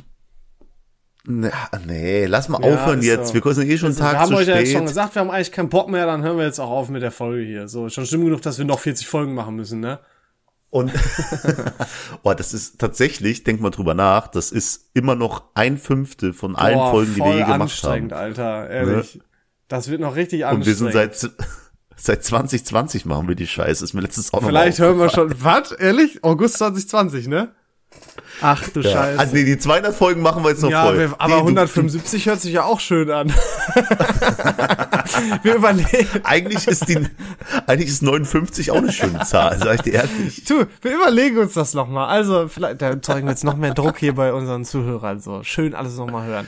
[1.27, 1.49] Nee,
[1.85, 3.29] nee, lass mal Ja, aufhören jetzt.
[3.29, 3.33] so.
[3.33, 4.67] Wir sind eh schon einen wir Tag haben zu euch ja spät.
[4.67, 6.89] jetzt schon gesagt, wir haben eigentlich keinen Bock mehr, dann hören wir jetzt auch auf
[6.89, 7.67] mit der Folge hier.
[7.67, 9.99] So, schon schlimm genug, dass wir noch 40 Folgen machen müssen, ne?
[10.69, 10.91] Und
[12.23, 16.55] oh, das ist tatsächlich, denk mal drüber nach, das ist immer noch ein Fünftel von
[16.55, 18.19] allen Boah, Folgen, die wir je gemacht anstrengend, haben.
[18.21, 19.19] Alter, ehrlich.
[19.69, 21.15] Das wird noch richtig Und wir sind anstrengend.
[21.15, 21.31] seit
[21.99, 23.83] Seit 2020 machen wir die Scheiße.
[23.83, 25.71] Ist mir letztens auch noch Vielleicht hören wir schon, was?
[25.71, 26.23] Ehrlich?
[26.23, 27.55] August 2020, ne?
[28.41, 28.91] Ach du Ja.
[28.91, 29.19] Scheiße.
[29.19, 30.99] Also, nee, die 200 Folgen machen wir jetzt noch Ja, voll.
[30.99, 33.29] wir, aber Die- du- 175 hört sich ja auch schön an.
[35.43, 36.99] wir überlegen, Eigentlich ist die,
[37.65, 40.43] eigentlich ist 59 auch eine schöne Zahl, sag ich dir ehrlich.
[40.45, 42.07] du, wir überlegen uns das nochmal.
[42.09, 45.19] Also, vielleicht, da erzeugen wir jetzt noch mehr Druck hier bei unseren Zuhörern.
[45.19, 46.47] So, schön alles nochmal hören.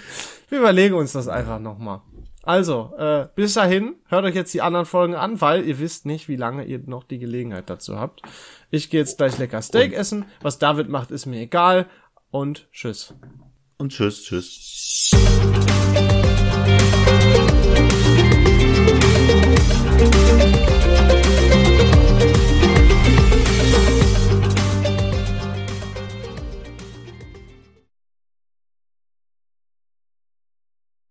[0.50, 2.02] Wir überlegen uns das einfach nochmal.
[2.44, 6.28] Also, äh, bis dahin, hört euch jetzt die anderen Folgen an, weil ihr wisst nicht,
[6.28, 8.22] wie lange ihr noch die Gelegenheit dazu habt.
[8.72, 10.26] Ich gehe jetzt gleich lecker Steak essen.
[10.42, 11.88] Was David macht, ist mir egal.
[12.32, 13.14] Und tschüss.
[13.78, 15.12] Und tschüss, tschüss.
[15.12, 15.90] Musik